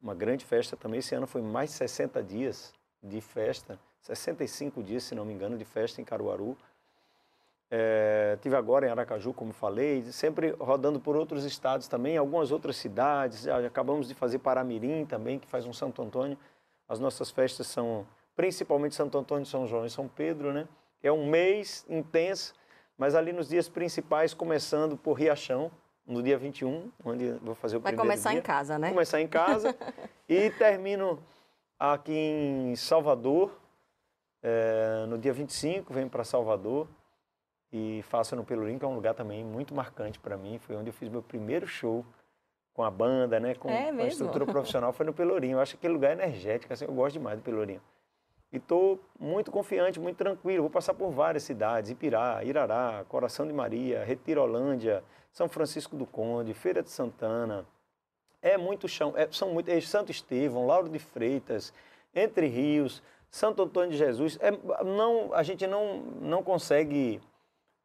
[0.02, 1.00] uma grande festa também.
[1.00, 2.72] Esse ano foi mais de 60 dias
[3.02, 6.56] de festa, 65 dias, se não me engano, de festa em Caruaru.
[7.70, 12.76] É, tive agora em Aracaju, como falei, sempre rodando por outros estados também, algumas outras
[12.76, 13.42] cidades.
[13.42, 16.38] Já acabamos de fazer Paramirim também, que faz um Santo Antônio.
[16.88, 20.68] As nossas festas são principalmente Santo Antônio, São João e São Pedro, né?
[21.04, 22.54] É um mês intenso,
[22.96, 25.70] mas ali nos dias principais, começando por Riachão,
[26.06, 28.38] no dia 21, onde vou fazer o Vai primeiro começar dia.
[28.38, 28.88] em casa, né?
[28.88, 29.76] Começar em casa
[30.26, 31.22] e termino
[31.78, 33.52] aqui em Salvador,
[34.42, 36.88] é, no dia 25, venho para Salvador
[37.70, 40.58] e faço no Pelourinho, que é um lugar também muito marcante para mim.
[40.58, 42.02] Foi onde eu fiz meu primeiro show
[42.72, 43.54] com a banda, né?
[43.54, 45.56] Com, é com a estrutura profissional, foi no Pelourinho.
[45.56, 47.82] Eu acho aquele lugar energético, assim, eu gosto demais do Pelourinho.
[48.54, 50.62] E estou muito confiante, muito tranquilo.
[50.62, 55.02] Vou passar por várias cidades: Ipirá, Irará, Coração de Maria, Retirolândia,
[55.32, 57.66] São Francisco do Conde, Feira de Santana.
[58.40, 61.72] É muito chão, é, são muito, é Santo Estevão, Lauro de Freitas,
[62.14, 64.38] Entre Rios, Santo Antônio de Jesus.
[64.40, 64.52] É,
[64.84, 67.20] não, a gente não, não consegue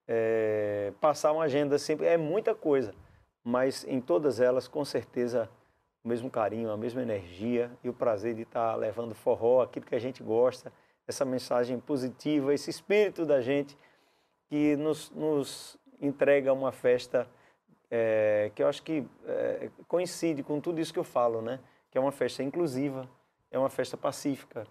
[0.08, 2.94] é, passar uma agenda sempre, é muita coisa,
[3.44, 5.50] mas em todas elas, com certeza,
[6.10, 9.94] o mesmo carinho, a mesma energia e o prazer de estar levando forró, aquilo que
[9.94, 10.74] a gente gosta,
[11.08, 13.78] essa mensagem positiva, esse espírito da gente
[14.48, 17.28] que nos, nos entrega uma festa
[17.92, 21.60] é, que eu acho que é, coincide com tudo isso que eu falo, né?
[21.92, 23.08] Que é uma festa inclusiva,
[23.52, 24.66] é uma festa pacífica,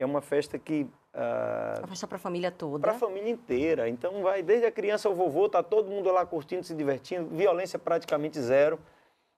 [0.00, 2.80] é uma festa que Uh, uma festa para a família toda.
[2.80, 3.86] Para a família inteira.
[3.86, 7.78] Então vai desde a criança ao vovô, tá todo mundo lá curtindo, se divertindo, violência
[7.78, 8.80] praticamente zero.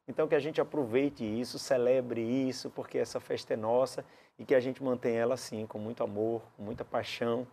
[0.06, 4.04] Então que a gente aproveite isso, celebre isso, porque essa festa é nossa
[4.38, 7.46] e que a gente mantenha ela assim, com muito amor, com muita paixão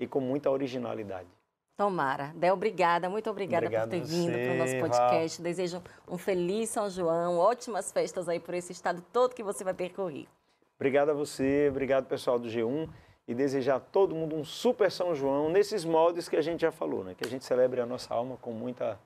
[0.00, 1.28] e com muita originalidade.
[1.76, 2.32] Tomara.
[2.34, 5.40] Del, obrigada, muito obrigada Obrigado por ter vindo para o nosso podcast.
[5.40, 9.74] Desejo um feliz São João, ótimas festas aí por esse estado todo que você vai
[9.74, 10.26] percorrer.
[10.74, 12.88] Obrigado a você, obrigado pessoal do G1
[13.28, 16.72] e desejar a todo mundo um super São João nesses moldes que a gente já
[16.72, 17.14] falou, né?
[17.16, 18.98] Que a gente celebre a nossa alma com muita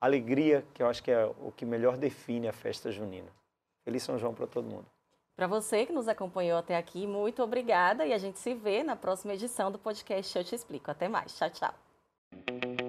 [0.00, 3.28] alegria, que eu acho que é o que melhor define a festa junina.
[3.84, 4.86] Feliz São João para todo mundo.
[5.36, 8.94] Para você que nos acompanhou até aqui, muito obrigada e a gente se vê na
[8.94, 10.90] próxima edição do podcast Eu Te Explico.
[10.90, 11.36] Até mais.
[11.36, 12.79] Tchau, tchau.